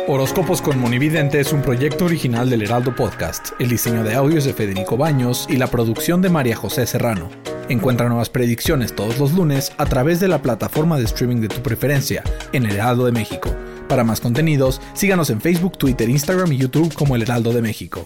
Horóscopos 0.07 0.61
con 0.61 0.79
Monividente 0.79 1.41
es 1.41 1.51
un 1.51 1.61
proyecto 1.61 2.05
original 2.05 2.49
del 2.49 2.61
Heraldo 2.61 2.95
Podcast. 2.95 3.49
El 3.59 3.67
diseño 3.67 4.05
de 4.05 4.15
audios 4.15 4.45
de 4.45 4.53
Federico 4.53 4.95
Baños 4.95 5.45
y 5.49 5.57
la 5.57 5.67
producción 5.67 6.21
de 6.21 6.29
María 6.29 6.55
José 6.55 6.87
Serrano. 6.87 7.29
Encuentra 7.67 8.07
nuevas 8.07 8.29
predicciones 8.29 8.95
todos 8.95 9.19
los 9.19 9.33
lunes 9.33 9.73
a 9.77 9.85
través 9.85 10.21
de 10.21 10.29
la 10.29 10.41
plataforma 10.41 10.97
de 10.97 11.03
streaming 11.03 11.41
de 11.41 11.49
tu 11.49 11.61
preferencia 11.61 12.23
en 12.53 12.67
el 12.67 12.77
Heraldo 12.77 13.05
de 13.05 13.11
México. 13.11 13.53
Para 13.87 14.03
más 14.03 14.19
contenidos, 14.19 14.81
síganos 14.93 15.29
en 15.29 15.41
Facebook, 15.41 15.77
Twitter, 15.77 16.09
Instagram 16.09 16.51
y 16.51 16.57
YouTube 16.57 16.93
como 16.93 17.15
El 17.15 17.21
Heraldo 17.21 17.53
de 17.53 17.61
México. 17.61 18.05